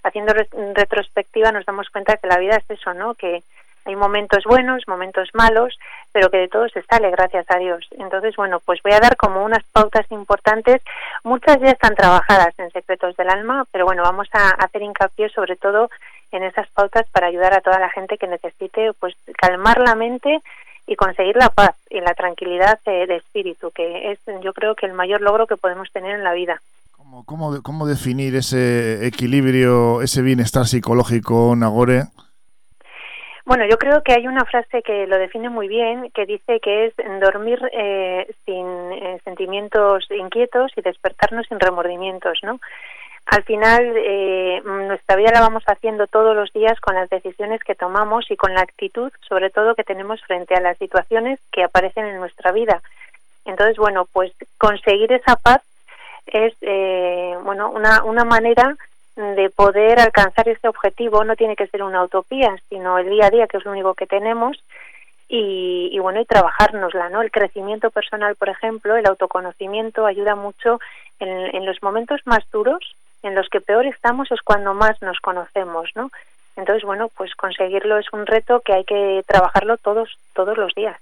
[0.03, 0.33] haciendo
[0.73, 3.15] retrospectiva nos damos cuenta que la vida es eso, ¿no?
[3.15, 3.43] Que
[3.85, 5.77] hay momentos buenos, momentos malos,
[6.11, 7.87] pero que de todo se sale, gracias a Dios.
[7.91, 10.81] Entonces, bueno, pues voy a dar como unas pautas importantes.
[11.23, 15.55] Muchas ya están trabajadas en Secretos del Alma, pero bueno, vamos a hacer hincapié sobre
[15.55, 15.89] todo
[16.31, 20.41] en esas pautas para ayudar a toda la gente que necesite pues calmar la mente
[20.87, 24.93] y conseguir la paz y la tranquilidad de, espíritu, que es yo creo que el
[24.93, 26.61] mayor logro que podemos tener en la vida.
[26.91, 32.05] ¿Cómo, cómo, cómo definir ese equilibrio, ese bienestar psicológico, Nagore?
[33.51, 36.85] Bueno, yo creo que hay una frase que lo define muy bien, que dice que
[36.85, 42.61] es dormir eh, sin eh, sentimientos inquietos y despertarnos sin remordimientos, ¿no?
[43.25, 47.75] Al final, eh, nuestra vida la vamos haciendo todos los días con las decisiones que
[47.75, 52.05] tomamos y con la actitud, sobre todo, que tenemos frente a las situaciones que aparecen
[52.05, 52.81] en nuestra vida.
[53.43, 55.61] Entonces, bueno, pues conseguir esa paz
[56.25, 56.53] es,
[57.43, 58.77] bueno, una, una manera
[59.35, 63.29] de poder alcanzar este objetivo no tiene que ser una utopía, sino el día a
[63.29, 64.61] día, que es lo único que tenemos,
[65.33, 67.21] y, bueno, y trabajárnosla, ¿no?
[67.21, 70.81] El crecimiento personal, por ejemplo, el autoconocimiento ayuda mucho
[71.19, 75.21] en, en los momentos más duros, en los que peor estamos es cuando más nos
[75.21, 76.11] conocemos, ¿no?
[76.57, 80.99] Entonces, bueno, pues conseguirlo es un reto que hay que trabajarlo todos, todos los días.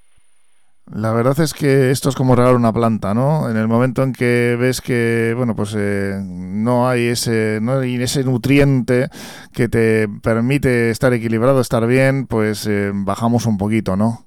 [0.92, 3.48] La verdad es que esto es como regar una planta, ¿no?
[3.48, 8.02] En el momento en que ves que, bueno, pues eh, no hay ese, no hay
[8.02, 9.08] ese nutriente
[9.54, 14.26] que te permite estar equilibrado, estar bien, pues eh, bajamos un poquito, ¿no?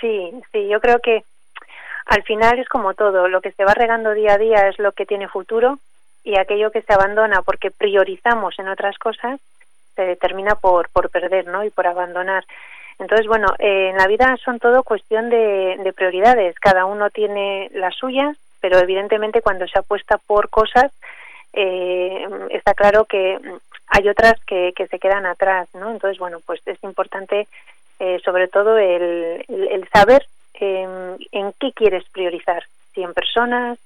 [0.00, 1.22] Sí, sí, yo creo que
[2.06, 4.92] al final es como todo, lo que se va regando día a día es lo
[4.92, 5.78] que tiene futuro
[6.24, 9.40] y aquello que se abandona porque priorizamos en otras cosas
[9.94, 11.64] se determina por, por perder, ¿no?
[11.64, 12.44] Y por abandonar.
[12.98, 16.58] Entonces, bueno, eh, en la vida son todo cuestión de, prioridades.
[16.58, 20.92] Cada uno tiene las suyas, pero evidentemente cuando se apuesta por cosas,
[21.52, 23.38] eh, está claro que
[23.88, 25.90] hay otras que, que se quedan atrás, ¿no?
[25.90, 27.46] Entonces, bueno, pues es importante
[28.00, 33.78] eh, sobre todo el, el, saber em, en qué quieres priorizar, si en personas,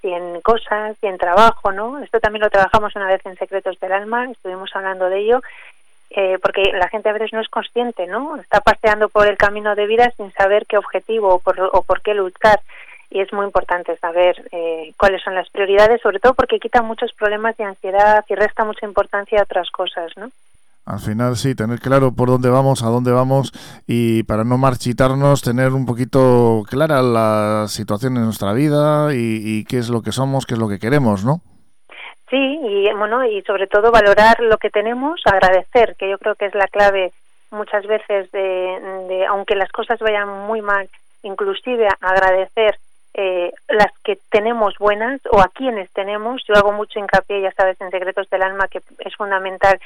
[0.00, 1.98] si en cosas, si en trabajo, ¿no?
[1.98, 5.40] Esto también lo trabajamos una vez en Secretos del Alma, estuvimos hablando de ello
[6.10, 8.36] eh, porque la gente a veces no es consciente, ¿no?
[8.36, 12.02] Está paseando por el camino de vida sin saber qué objetivo o por, o por
[12.02, 12.60] qué luchar.
[13.10, 17.12] Y es muy importante saber eh, cuáles son las prioridades, sobre todo porque quita muchos
[17.12, 20.30] problemas de ansiedad y resta mucha importancia a otras cosas, ¿no?
[20.86, 23.52] Al final sí, tener claro por dónde vamos, a dónde vamos
[23.86, 29.78] y para no marchitarnos, tener un poquito clara la situación en nuestra vida y, qué
[29.78, 31.42] es lo que somos, qué es lo que queremos, ¿no?
[32.30, 36.46] Sí, y bueno, y sobre todo valorar lo que tenemos, agradecer, que yo creo que
[36.46, 37.12] es la clave
[37.50, 38.40] muchas veces de,
[39.08, 40.88] de aunque las cosas vayan muy mal,
[41.24, 42.78] inclusive agradecer
[43.14, 46.42] eh, las que tenemos buenas o a quienes tenemos.
[46.46, 49.80] Yo hago mucho hincapié, ya sabes, en Secretos del Alma, que es fundamental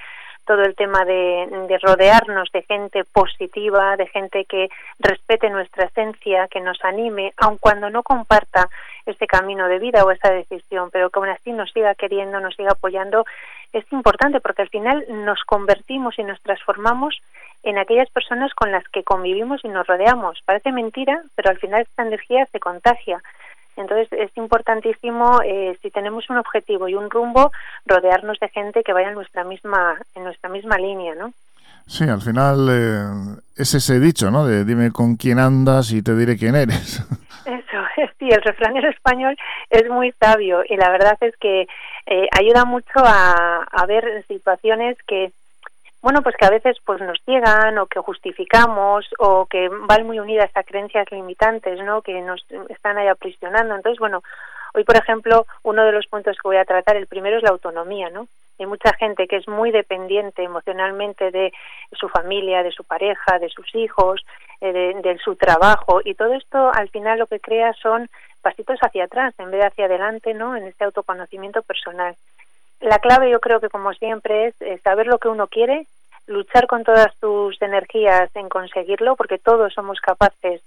[0.45, 4.69] todo el tema de, rodearnos de gente positiva, de gente que
[4.99, 8.69] respete nuestra esencia, que nos anime, aun cuando no comparta
[9.07, 12.55] ese camino de vida o esa decisión, pero que aún así nos siga queriendo, nos
[12.55, 13.25] siga apoyando,
[13.73, 17.21] es importante porque al final nos convertimos y nos transformamos
[17.65, 20.41] en aquellas personas con las que convivimos y nos rodeamos.
[20.45, 23.23] Parece mentira, pero al final esta energía se contagia.
[23.77, 27.51] Entonces es importantísimo, eh, si tenemos un objetivo y un rumbo,
[27.87, 31.33] rodearnos de gente que vaya en nuestra misma, en nuestra misma línea, ¿no?
[31.87, 34.47] Sí, al final eh, es ese dicho, ¿no?
[34.47, 37.03] De dime con quién andas y te diré quién eres.
[37.45, 39.37] Eso, sí, el refranero español
[39.69, 41.67] es muy sabio y la verdad es que
[42.07, 45.31] eh, ayuda mucho a, a ver situaciones que
[46.05, 50.21] bueno, pues que a veces pues nos llegan o que justificamos o que van muy
[50.21, 52.03] unidas a creencias limitantes, ¿no?
[52.03, 53.75] Que nos están ahí aprisionando.
[53.75, 54.23] Entonces, bueno,
[54.75, 57.49] hoy, por ejemplo, uno de los puntos que voy a tratar, el primero es la
[57.49, 58.29] autonomía, ¿no?
[58.59, 61.55] Hay mucha gente que es muy dependiente emocionalmente de
[61.93, 64.27] su familia, de su pareja, de sus hijos,
[64.61, 68.11] eh, de, de su trabajo y todo esto al final lo que crea son
[68.43, 70.55] pasitos hacia atrás en vez de hacia adelante, ¿no?
[70.55, 72.15] En este autoconocimiento personal
[72.85, 75.87] la clave yo creo que como siempre es, saber lo que uno quiere,
[76.27, 80.63] luchar con todas tus energías en conseguirlo, porque todos somos capaces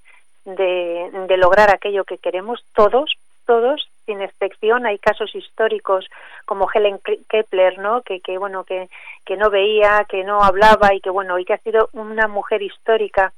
[0.45, 4.85] de, de lograr aquello que queremos, todos, todos, sin excepción.
[4.85, 6.05] Hay casos históricos
[6.45, 6.99] como Helen
[7.29, 8.01] Kepler, ¿no?
[8.01, 8.89] Que, que bueno, que,
[9.25, 12.61] que no veía, que no hablaba y que bueno, y que ha sido una mujer
[12.61, 13.33] histórica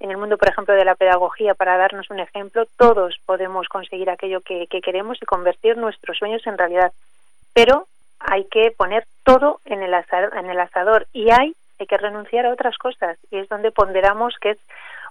[0.00, 4.10] en el mundo, por ejemplo, de la pedagogía, para darnos un ejemplo, todos podemos conseguir
[4.10, 6.92] aquello que, que queremos y convertir nuestros sueños en realidad.
[7.54, 7.86] Pero
[8.18, 12.46] hay que poner todo en el, asador, en el asador y hay, hay que renunciar
[12.46, 14.58] a otras cosas y es donde ponderamos que es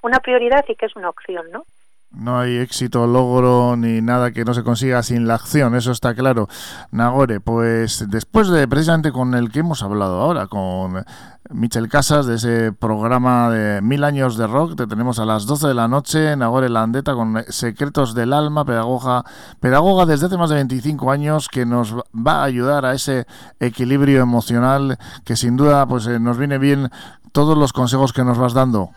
[0.01, 1.65] una prioridad y que es una opción, ¿no?
[2.13, 6.13] No hay éxito, logro ni nada que no se consiga sin la acción, eso está
[6.13, 6.49] claro.
[6.91, 11.05] Nagore, pues después de precisamente con el que hemos hablado ahora, con
[11.51, 15.69] Michel Casas, de ese programa de Mil Años de Rock, te tenemos a las 12
[15.69, 19.23] de la noche, Nagore Landeta con Secretos del Alma, pedagoga,
[19.61, 23.25] pedagoga desde hace más de 25 años, que nos va a ayudar a ese
[23.61, 26.89] equilibrio emocional que sin duda pues eh, nos viene bien
[27.31, 28.89] todos los consejos que nos vas dando.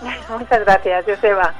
[0.38, 1.52] Muchas gracias, Joseba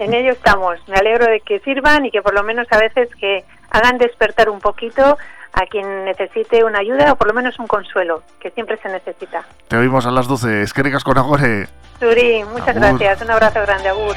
[0.00, 0.78] en ello estamos.
[0.88, 4.48] Me alegro de que sirvan y que por lo menos a veces que hagan despertar
[4.48, 5.18] un poquito
[5.52, 9.44] a quien necesite una ayuda o por lo menos un consuelo, que siempre se necesita.
[9.68, 10.62] Te oímos a las 12.
[10.62, 11.66] Es que con Agore.
[11.98, 13.20] Suri, muchas gracias.
[13.22, 14.16] Un abrazo grande, Agur.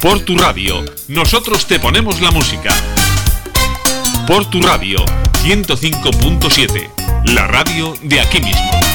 [0.00, 2.70] Por tu radio, nosotros te ponemos la música.
[4.26, 4.96] Por tu radio,
[5.44, 6.90] 105.7,
[7.26, 8.89] la radio de aquí mismo.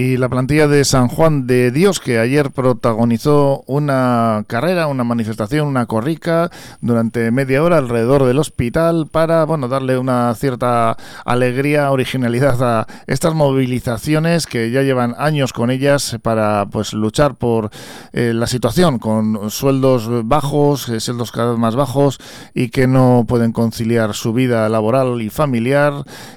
[0.00, 5.68] Y la plantilla de San Juan de Dios, que ayer protagonizó una carrera, una manifestación,
[5.68, 10.96] una corrica durante media hora alrededor del hospital para bueno darle una cierta
[11.26, 17.68] alegría, originalidad a estas movilizaciones que ya llevan años con ellas para pues luchar por
[18.14, 22.18] eh, la situación con sueldos bajos, eh, sueldos cada vez más bajos
[22.54, 25.92] y que no pueden conciliar su vida laboral y familiar.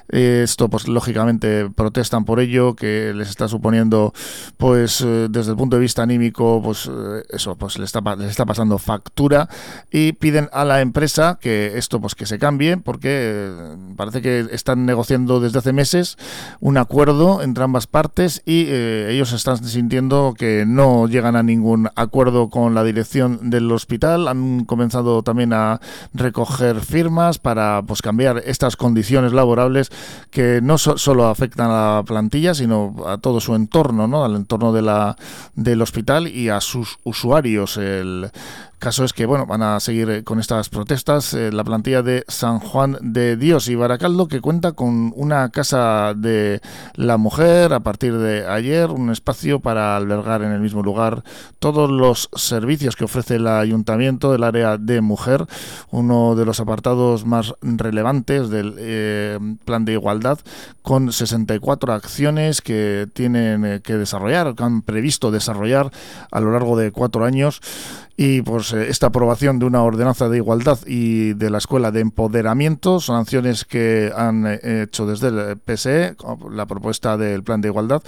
[0.08, 4.12] Esto pues lógicamente protestan por ello, que les está suponiendo,
[4.56, 8.26] pues eh, desde el punto de vista anímico, pues eh, eso, pues le está, le
[8.26, 9.48] está pasando factura
[9.90, 13.50] y piden a la empresa que esto pues que se cambie porque
[13.96, 16.16] parece que están negociando desde hace meses
[16.60, 22.50] un acuerdo entre ambas partes y ellos están sintiendo que no llegan a ningún acuerdo
[22.50, 25.80] con la dirección del hospital, han comenzado también a
[26.12, 29.90] recoger firmas para pues cambiar estas condiciones laborables
[30.30, 34.24] que no solo afectan a la plantilla, sino a todo su entorno, ¿no?
[34.24, 35.16] al entorno de la,
[35.54, 37.76] del hospital y a sus usuarios.
[37.76, 38.30] El,
[38.84, 42.22] caso es que bueno van a seguir eh, con estas protestas eh, la plantilla de
[42.28, 46.60] San Juan de Dios y Baracaldo que cuenta con una casa de
[46.92, 51.24] la mujer a partir de ayer un espacio para albergar en el mismo lugar
[51.60, 55.46] todos los servicios que ofrece el ayuntamiento del área de mujer
[55.90, 60.38] uno de los apartados más relevantes del eh, plan de igualdad
[60.82, 65.90] con 64 acciones que tienen que desarrollar que han previsto desarrollar
[66.30, 67.62] a lo largo de cuatro años
[68.16, 72.00] y pues eh, esta aprobación de una ordenanza de igualdad y de la escuela de
[72.00, 76.16] empoderamiento son acciones que han eh, hecho desde el PSE,
[76.50, 78.02] la propuesta del plan de igualdad,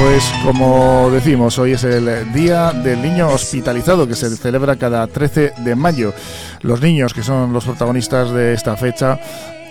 [0.00, 5.54] Pues como decimos, hoy es el Día del Niño Hospitalizado que se celebra cada 13
[5.58, 6.12] de mayo.
[6.60, 9.18] Los niños que son los protagonistas de esta fecha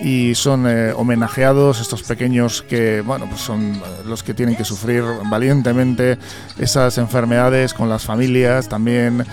[0.02, 5.04] y son eh, homenajeados estos pequeños que bueno pues son los que tienen que sufrir
[5.30, 6.18] valientemente
[6.58, 9.26] esas enfermedades con las familias también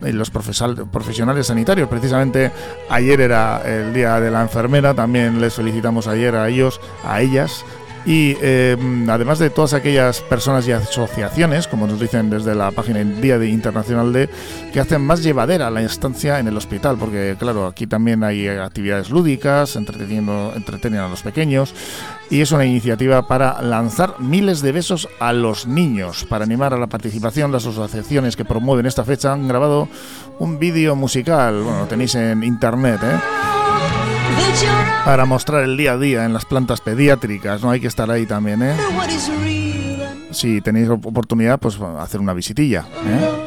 [0.00, 1.88] los profesionales sanitarios.
[1.88, 2.50] Precisamente
[2.90, 7.64] ayer era el día de la enfermera, también les felicitamos ayer a ellos, a ellas,
[8.06, 8.76] y eh,
[9.08, 14.12] además de todas aquellas personas y asociaciones, como nos dicen desde la página Día Internacional
[14.12, 14.30] de,
[14.72, 19.10] que hacen más llevadera la estancia en el hospital, porque claro, aquí también hay actividades
[19.10, 21.74] lúdicas, entreteniendo, entretienen a los pequeños,
[22.30, 26.24] y es una iniciativa para lanzar miles de besos a los niños.
[26.28, 29.88] Para animar a la participación, las asociaciones que promueven esta fecha han grabado
[30.38, 33.65] un vídeo musical, bueno, lo tenéis en internet, ¿eh?
[35.04, 37.62] Para mostrar el día a día en las plantas pediátricas.
[37.62, 38.76] No hay que estar ahí también, ¿eh?
[40.30, 42.86] Si tenéis oportunidad, pues hacer una visitilla.
[43.06, 43.46] ¿eh?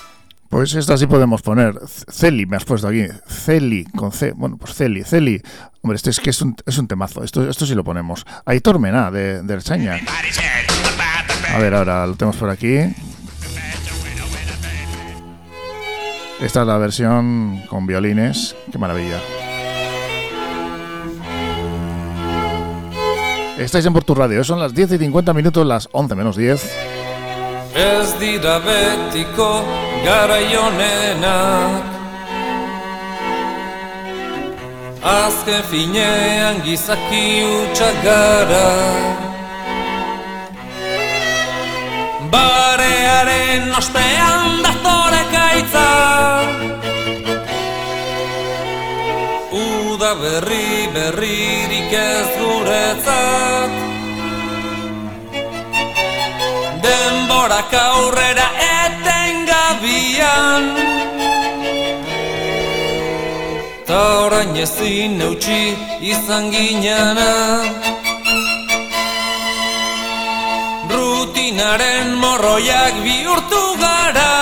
[0.51, 1.79] Pues esta sí podemos poner.
[2.11, 3.05] Celi, me has puesto aquí.
[3.25, 4.33] Celi, con C.
[4.33, 5.41] Bueno, pues Celi, Celi.
[5.81, 7.23] Hombre, este es que es un, es un temazo.
[7.23, 8.25] Esto, esto sí lo ponemos.
[8.45, 9.97] Aitor Mená, de, de Erchaña.
[11.53, 12.75] A ver, ahora lo tenemos por aquí.
[16.41, 18.53] Esta es la versión con violines.
[18.73, 19.21] Qué maravilla.
[23.57, 24.43] Estáis en Portu Radio.
[24.43, 26.61] Son las 10 y 50 minutos, las 11 menos 10.
[27.75, 29.63] Ez dira betiko
[30.03, 31.83] garaionenak
[35.01, 38.67] Azken finean gizaki utxak gara.
[42.33, 45.87] Barearen ostean dazore kaitza
[49.51, 53.90] Uda berri berririk ez guretzat
[57.41, 58.47] denborak aurrera
[58.85, 60.63] eten gabian
[63.87, 65.73] Ta orain ezin neutxi
[66.11, 67.33] izan ginana
[70.91, 74.37] Rutinaren morroiak bihurtu gara.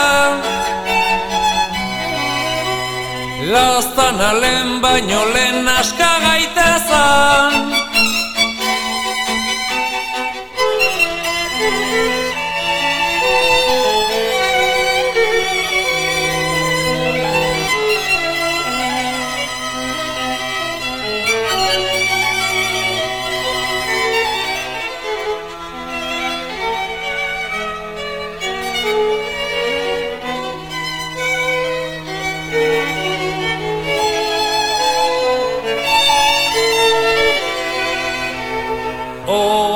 [3.54, 7.89] Lastan alen baino lehen aska gaitezan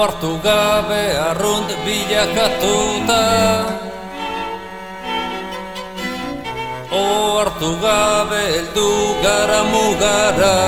[0.04, 3.24] hartu gabe arrunt bilakatuta.
[6.92, 7.04] O
[7.38, 8.90] hartu gabe eldu
[9.24, 10.60] gara mugara.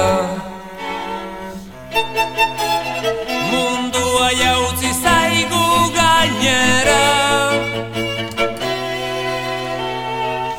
[3.51, 5.65] Mundua jautzi zaigu
[5.99, 7.03] gainera.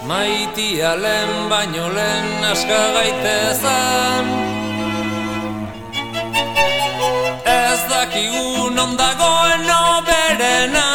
[0.08, 4.45] Maitia lehen baino lehen aska gaitezan
[8.16, 10.88] Ez dakigu non dagoen oberena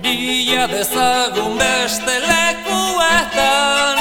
[0.00, 3.98] Bila dezagun beste lekuetan.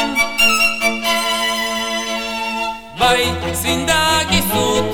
[3.00, 3.26] Bai
[3.62, 4.88] zindagizut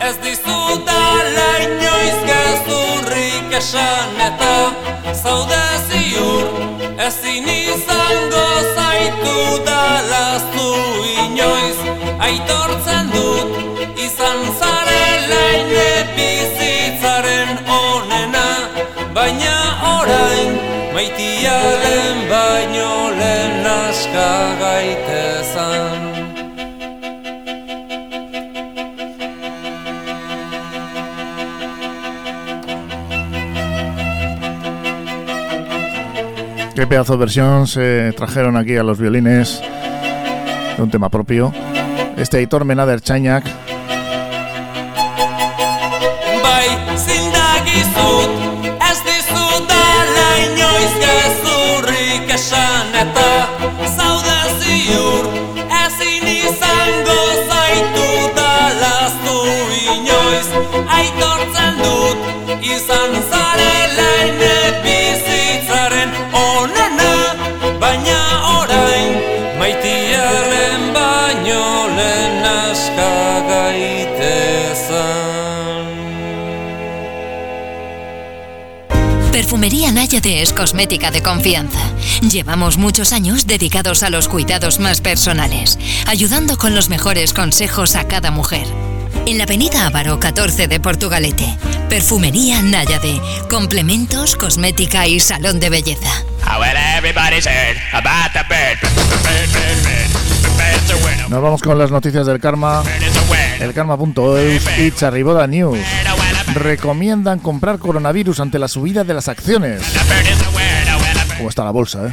[0.00, 4.56] ez dizut ala inoiz gezurrik esan eta
[5.22, 6.46] Zaude ziur
[7.06, 9.97] ezin izango zaitu inoiz
[12.18, 18.48] Aitortzen dut izan zarela ine bizitzaren onena
[19.14, 19.56] Baina
[19.94, 20.58] orain
[20.94, 24.30] maitialen baino lehen aska
[24.62, 26.08] gaitezan
[36.78, 39.60] Qué pedazo de versión se trajeron aquí a los violines
[40.76, 41.52] de un tema propio.
[42.18, 43.67] Este Aitor Menader Chañac.
[79.58, 81.80] Perfumería Náyade es cosmética de confianza.
[82.30, 88.06] Llevamos muchos años dedicados a los cuidados más personales, ayudando con los mejores consejos a
[88.06, 88.68] cada mujer.
[89.26, 96.24] En la avenida Ávaro 14 de Portugalete, Perfumería Náyade, complementos, cosmética y salón de belleza.
[101.28, 102.84] Nos vamos con las noticias del karma.
[103.58, 103.74] El
[104.78, 105.80] y Charriboda News
[106.58, 109.82] recomiendan comprar coronavirus ante la subida de las acciones.
[111.36, 112.12] ¿Cómo está la bolsa, eh?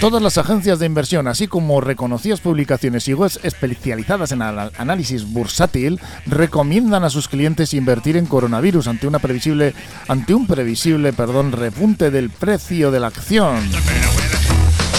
[0.00, 6.00] Todas las agencias de inversión, así como reconocidas publicaciones y webs especializadas en análisis bursátil,
[6.24, 9.74] recomiendan a sus clientes invertir en coronavirus ante una previsible
[10.06, 13.58] ante un previsible, perdón, repunte del precio de la acción.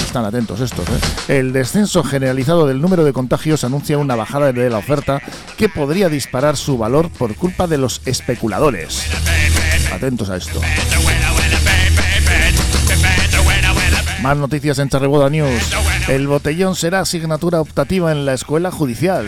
[0.09, 0.87] Están atentos estos.
[0.89, 1.37] ¿eh?
[1.37, 5.21] El descenso generalizado del número de contagios anuncia una bajada de la oferta
[5.55, 9.03] que podría disparar su valor por culpa de los especuladores.
[9.93, 10.61] Atentos a esto.
[14.23, 15.61] Más noticias en Charreboda News.
[16.07, 19.27] El botellón será asignatura optativa en la escuela judicial.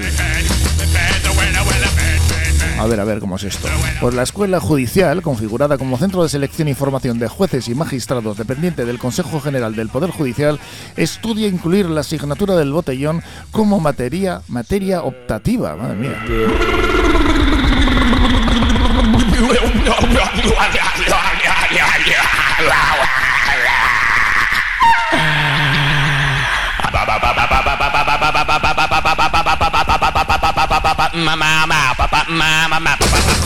[2.81, 3.67] A ver, a ver cómo es esto.
[3.99, 8.37] Pues la escuela judicial, configurada como centro de selección y formación de jueces y magistrados
[8.37, 10.59] dependiente del Consejo General del Poder Judicial,
[10.97, 13.21] estudia incluir la asignatura del botellón
[13.51, 15.75] como materia, materia optativa.
[15.75, 16.25] Madre mía.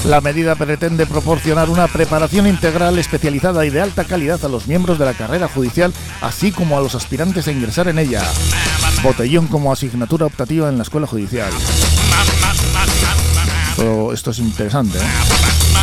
[0.06, 5.00] La medida pretende proporcionar una preparación integral especializada y de alta calidad a los miembros
[5.00, 8.24] de la carrera judicial, así como a los aspirantes a ingresar en ella.
[9.04, 11.52] Botellón como asignatura optativa en la escuela judicial.
[14.14, 14.98] Esto, es interesante.
[14.98, 15.75] ¿eh?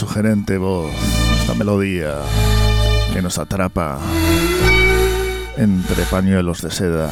[0.00, 0.90] Sugerente voz,
[1.42, 2.14] esta melodía
[3.12, 3.98] que nos atrapa
[5.58, 7.10] entre pañuelos de seda.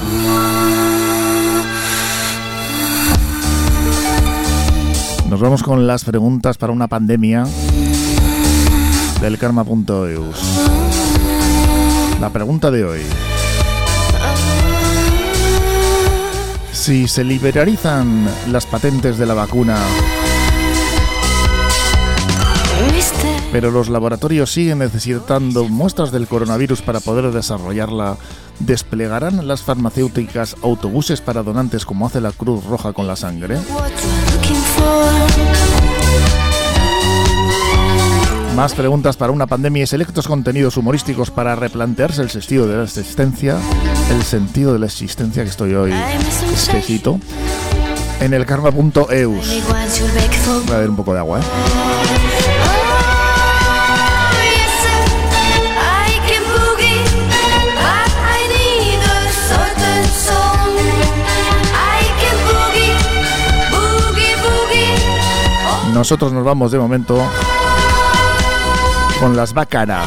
[5.28, 7.45] Nos vamos con las preguntas para una pandemia
[9.20, 10.41] del karma.eus.
[12.22, 13.03] La pregunta de hoy.
[16.72, 19.76] Si se liberalizan las patentes de la vacuna
[23.53, 28.17] pero los laboratorios siguen necesitando muestras del coronavirus para poder desarrollarla.
[28.61, 33.59] ¿Desplegarán las farmacéuticas autobuses para donantes como hace la Cruz Roja con la sangre?
[38.57, 42.83] Más preguntas para una pandemia y selectos contenidos humorísticos para replantearse el sentido de la
[42.83, 43.57] existencia,
[44.11, 45.95] el sentido de la existencia que estoy hoy
[46.53, 47.21] espesito,
[48.21, 49.63] en el karma.eus.
[50.67, 52.08] Voy a ver un poco de agua, ¿eh?
[65.99, 67.21] Nosotros nos vamos de momento
[69.19, 70.05] con las Bacara.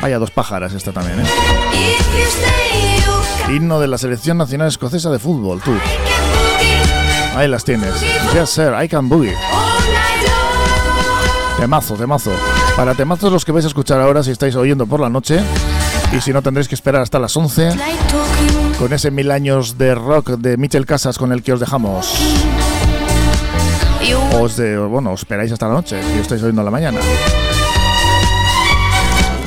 [0.00, 1.26] Vaya dos pájaras esta también, ¿eh?
[3.50, 5.72] Himno de la Selección Nacional Escocesa de Fútbol, tú.
[7.36, 8.00] Ahí las tienes.
[8.32, 9.36] Yes, sir, I can boogie.
[11.58, 12.32] Temazo, temazo.
[12.76, 15.38] Para temazos los que vais a escuchar ahora si estáis oyendo por la noche.
[16.16, 17.72] Y si no, tendréis que esperar hasta las 11
[18.78, 22.14] con ese mil años de rock de Michel Casas con el que os dejamos.
[24.40, 27.00] Os, de, bueno, os esperáis hasta la noche, si estáis oyendo la mañana.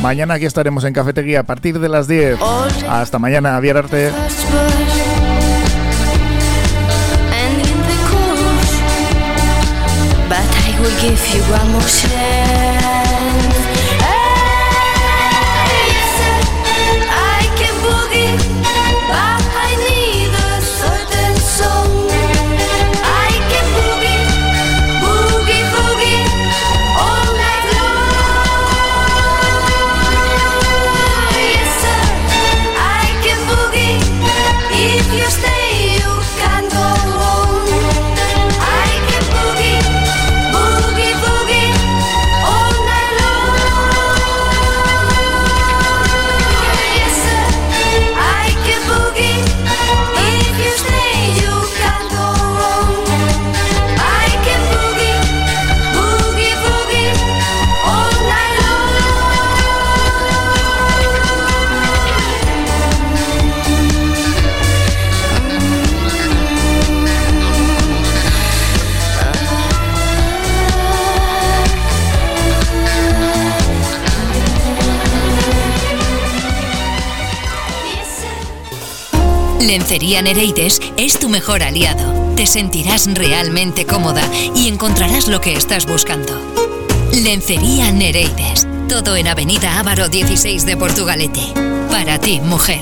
[0.02, 2.40] Mañana aquí estaremos en Cafetería a partir de las 10.
[2.88, 4.12] Hasta mañana, Vierarte.
[79.88, 82.36] Lencería Nereides es tu mejor aliado.
[82.36, 84.22] Te sentirás realmente cómoda
[84.54, 86.34] y encontrarás lo que estás buscando.
[87.14, 88.68] Lencería Nereides.
[88.90, 91.40] Todo en Avenida Ávaro 16 de Portugalete.
[91.90, 92.82] Para ti, mujer.